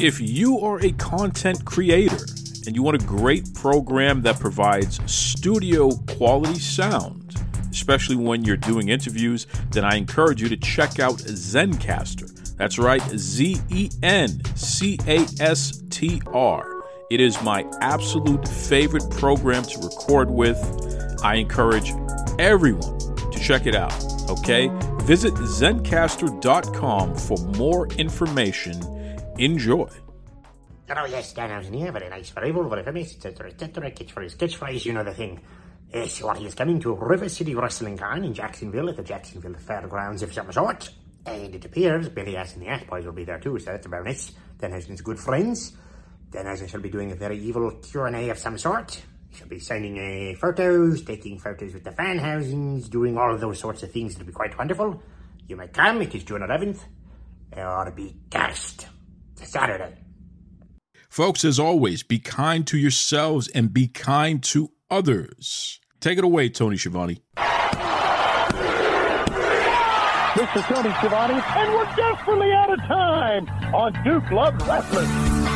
If 0.00 0.20
you 0.20 0.58
are 0.60 0.80
a 0.84 0.92
content 0.92 1.64
creator 1.64 2.18
and 2.66 2.74
you 2.74 2.82
want 2.82 3.00
a 3.00 3.06
great 3.06 3.52
program 3.54 4.22
that 4.22 4.38
provides 4.40 5.00
studio 5.10 5.90
quality 6.16 6.58
sound, 6.58 7.36
especially 7.70 8.16
when 8.16 8.44
you're 8.44 8.56
doing 8.56 8.88
interviews, 8.88 9.46
then 9.70 9.84
I 9.84 9.96
encourage 9.96 10.42
you 10.42 10.48
to 10.48 10.56
check 10.56 10.98
out 10.98 11.18
Zencastr. 11.18 12.32
That's 12.56 12.78
right, 12.78 13.02
Z 13.16 13.58
E 13.68 13.90
N 14.02 14.42
C 14.56 14.98
A 15.06 15.26
S 15.40 15.82
T 15.90 16.20
R. 16.32 16.82
It 17.10 17.20
is 17.20 17.40
my 17.42 17.64
absolute 17.80 18.46
favorite 18.48 19.08
program 19.10 19.62
to 19.64 19.78
record 19.78 20.30
with. 20.30 20.58
I 21.22 21.36
encourage 21.36 21.92
everyone 22.38 22.98
to 23.30 23.38
check 23.38 23.66
it 23.66 23.76
out, 23.76 23.94
okay? 24.28 24.68
Visit 25.02 25.34
zencastr.com 25.34 27.14
for 27.14 27.38
more 27.56 27.86
information. 27.88 28.82
Enjoy. 29.38 29.88
Oh, 30.88 31.04
yes, 31.06 31.34
Danhausen 31.34 31.74
here. 31.74 31.90
Very 31.90 32.08
nice, 32.08 32.30
very 32.30 32.52
full, 32.52 32.68
very 32.68 32.84
famous, 32.84 33.14
etc., 33.14 33.48
etc. 33.50 33.90
Catchphrase, 33.90 34.36
catchphrase, 34.36 34.84
you 34.84 34.92
know 34.92 35.02
the 35.02 35.12
thing. 35.12 35.40
Yes, 35.92 36.22
what 36.22 36.36
he 36.36 36.46
is 36.46 36.54
coming 36.54 36.78
to 36.80 36.94
River 36.94 37.28
City 37.28 37.54
Wrestling 37.54 37.98
Con 37.98 38.22
in 38.22 38.32
Jacksonville 38.32 38.88
at 38.88 38.96
the 38.96 39.02
Jacksonville 39.02 39.54
Fairgrounds 39.54 40.22
of 40.22 40.32
some 40.32 40.52
sort. 40.52 40.90
And 41.24 41.54
it 41.54 41.64
appears 41.64 42.08
Billy 42.08 42.36
Ass 42.36 42.54
and 42.54 42.62
the 42.62 42.68
Ass 42.68 42.84
Boys 42.84 43.04
will 43.04 43.12
be 43.12 43.24
there 43.24 43.40
too, 43.40 43.58
so 43.58 43.72
that's 43.72 43.86
a 43.86 43.88
bonus. 43.88 44.30
Danhausen's 44.58 45.00
good 45.00 45.18
friends. 45.18 45.72
Dan 46.30 46.44
Danhausen 46.44 46.68
shall 46.68 46.80
be 46.80 46.90
doing 46.90 47.10
a 47.10 47.16
very 47.16 47.38
evil 47.38 47.70
Q&A 47.72 48.28
of 48.30 48.38
some 48.38 48.56
sort. 48.56 49.02
She'll 49.32 49.48
be 49.48 49.58
signing 49.58 49.98
uh, 49.98 50.38
photos, 50.38 51.02
taking 51.02 51.38
photos 51.38 51.74
with 51.74 51.82
the 51.82 51.92
fan 51.92 52.18
housings, 52.18 52.88
doing 52.88 53.18
all 53.18 53.36
those 53.36 53.58
sorts 53.58 53.82
of 53.82 53.90
things. 53.90 54.14
It'll 54.14 54.26
be 54.26 54.32
quite 54.32 54.56
wonderful. 54.56 55.02
You 55.48 55.56
may 55.56 55.68
come. 55.68 56.00
It 56.02 56.14
is 56.14 56.22
June 56.22 56.42
11th. 56.42 56.78
Or 57.56 57.90
be 57.90 58.14
gassed. 58.30 58.86
Saturday. 59.34 60.05
Folks, 61.16 61.46
as 61.46 61.58
always, 61.58 62.02
be 62.02 62.18
kind 62.18 62.66
to 62.66 62.76
yourselves 62.76 63.48
and 63.48 63.72
be 63.72 63.88
kind 63.88 64.42
to 64.42 64.70
others. 64.90 65.80
Take 65.98 66.18
it 66.18 66.24
away, 66.24 66.50
Tony 66.50 66.76
Schiavone. 66.76 67.22
This 70.36 70.50
is 70.54 70.62
Tony 70.64 70.92
Schiavone, 70.98 71.40
and 71.40 71.72
we're 71.72 71.96
desperately 71.96 72.52
out 72.52 72.70
of 72.70 72.78
time 72.80 73.48
on 73.74 73.94
Duke 74.04 74.30
Love 74.30 74.60
Wrestling. 74.68 75.55